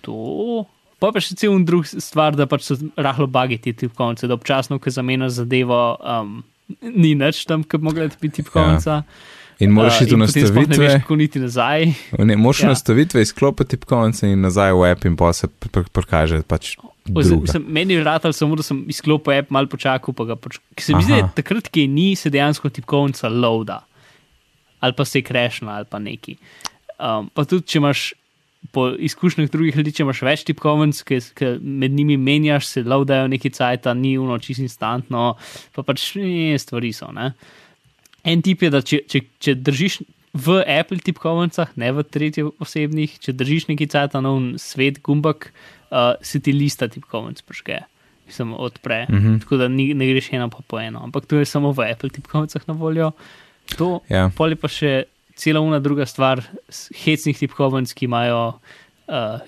[0.00, 0.64] to.
[1.02, 4.38] Pa pa še cel en drug stvar, da pač so rahlo bagi ti tipkovnice, da
[4.38, 6.38] občasno, ko zamenjaš zadevo, um,
[6.80, 9.02] ni nič tam, ki bi mogla biti tipkovnica.
[9.60, 11.86] In moraš Uh, iti in potem sploh Ne veš, nastavitve, kako niti nazaj.
[12.18, 12.68] ne, moraš Ja.
[12.68, 16.76] nastavitve izklopiti tipkovnice in nazaj v app in pa se pr- pr- prikaže pač
[17.46, 20.58] sem, meni je ratal samo, da sem izklopil app, malo počakal, pa ga pač.
[20.74, 23.80] Ker se mi zdi, da takrat, ki ni, se dejansko tipkovnica loada.
[24.80, 26.36] Ali pa se krešna, ali pa neki.
[26.98, 28.12] Um, pa tudi, če imaš
[28.72, 33.28] po izkušnjah drugih ljudi, če imaš več tipkovnic, ki ki med njimi menjaš, se loadajo
[33.28, 35.36] neki cajt, ni uno čisto instantno,
[35.72, 37.12] pa pač ne, stvari so.
[37.14, 37.32] Ne?
[38.26, 40.00] En tip je, da če, če, če držiš
[40.36, 45.50] v Apple tipkovnicah, ne v tretji osebnih, če držiš neki cajt na un svet gumbak,
[45.88, 47.80] uh, se ti lista tipkovnic prižge.
[48.28, 49.18] Samo odpre, mm.
[49.18, 49.40] -hmm.
[49.40, 52.10] tako da ni, ne greš ena pa po eno, ampak to je samo v Apple
[52.10, 53.12] tipkovnicah na voljo.
[53.78, 54.30] To, Ja.
[54.36, 55.04] Pol je pa še
[55.36, 56.42] cela una druga stvar,
[57.04, 58.54] hecnih tipkovnic, ki imajo uh,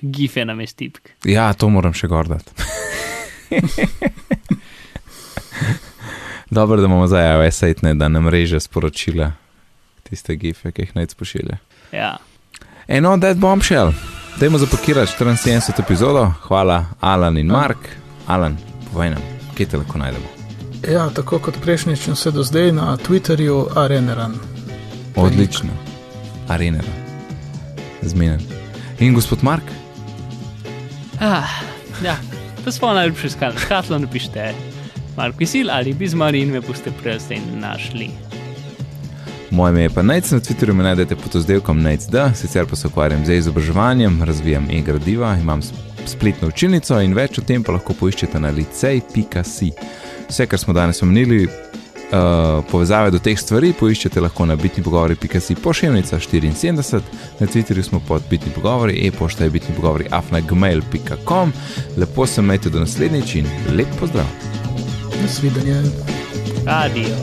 [0.02, 1.10] gife na mest tipk.
[1.24, 2.50] Ja, to moram še gordati.
[6.50, 9.32] Dobro, da imamo zdaj iOS 8, ne, da nam reže sporočila,
[10.02, 11.58] tiste gife, ki jih naj spošilja.
[11.92, 12.16] Ja.
[12.88, 13.92] Eno, dead bombshell.
[14.40, 16.32] Dajmo zapakirati 74 epizodo.
[16.42, 17.78] Hvala, Alan in Mark.
[18.26, 18.56] Alan,
[18.92, 19.22] povej nam,
[19.56, 20.26] kje te lahko najdemo.
[20.92, 24.34] Ja, tako kot prejšnjič in vse do zdaj na Twitterju, Areneran.
[25.16, 25.70] Odlično.
[26.48, 26.80] Arena.
[28.02, 28.40] Zmeden.
[28.98, 29.64] In gospod Mark?
[31.20, 31.50] Ah,
[32.04, 32.16] ja,
[32.64, 33.58] to smo najlepši iskali.
[33.58, 34.54] Škatlo napišite,
[35.18, 38.10] Marko Kisil ali Bizmar in me boste zdaj našli.
[39.50, 42.86] Moje ime je pa Nec, na Twitterju me najdete pod oddelkom NECD, sicer pa se
[42.86, 45.60] ukvarjam z izobraževanjem, razvijam e-gradiva, imam
[46.06, 49.72] spletno učilnico in več o tem pa lahko poiščete na licej.si.
[50.28, 55.56] Vse, kar smo danes omenili, uh, povezave do teh stvari, poiščete lahko na bitni pogovori.si
[55.64, 57.02] pošiljnica 74,
[57.40, 61.52] na Twitterju smo pod bitni pogovori, e-pošta je bitni pogovori afnagmail.com.
[61.96, 64.57] Lepo se majte do naslednjič in lep pozdrav!
[65.22, 65.82] Nasvidenje.
[66.66, 67.16] Adijo.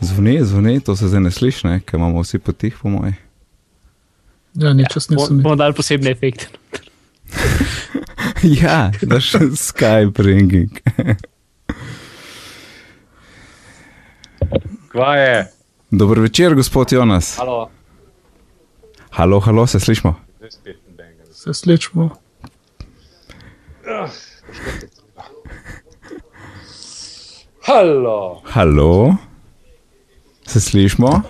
[0.00, 1.80] Zvoni, zvoni, to se zdaj ne sliši, ne?
[1.80, 3.14] ker imamo vsi potih, po mojem.
[4.54, 5.40] Ja, nič čas nisem.
[5.42, 6.46] Bomo dali posebne efekte.
[8.42, 10.74] Ja, daš Skype ringing.
[14.90, 15.36] Kva je?
[15.92, 17.36] Dober večer, gospod Jonas.
[17.36, 17.70] Halo.
[19.10, 20.14] Halo, halo, se slišmo?
[21.32, 22.10] Se slišmo.
[27.62, 28.42] Halo.
[28.44, 29.16] Halo,
[30.46, 31.22] se slišmo?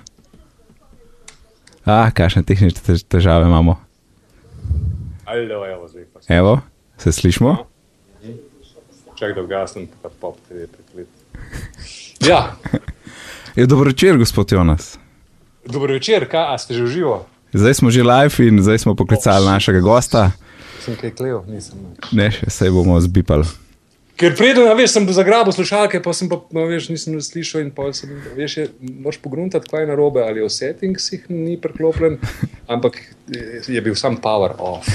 [1.84, 3.76] Ah, kakšne tehnične tež- težave imamo.
[5.26, 6.20] Halo, evo zdaj pa.
[6.28, 6.60] Evo,
[6.96, 7.56] se slišmo?
[9.14, 11.08] Čak da ugasnem, pa pop TV preklet.
[12.20, 12.56] Ja,
[13.56, 14.98] Je dobro večer, gospod Jonas.
[15.66, 17.26] dobro večer, kaj, ste že uživo?
[17.52, 20.30] Zdaj smo že live in zdaj smo poklicali našega gosta.
[20.80, 21.78] Sem kaj klev, nisem.
[22.12, 23.44] Ne, še se bomo zbipali.
[24.16, 27.70] Ker preden, a veš, sem zagrabil slušalke, pa sem pa, no, veš, nisem slišal in
[27.76, 32.16] pa sem, veš, je, moraš pogruntati, kaj je narobe, ali v settingsih ni preklopljen,
[32.72, 33.02] ampak
[33.68, 34.88] je bil sam power off.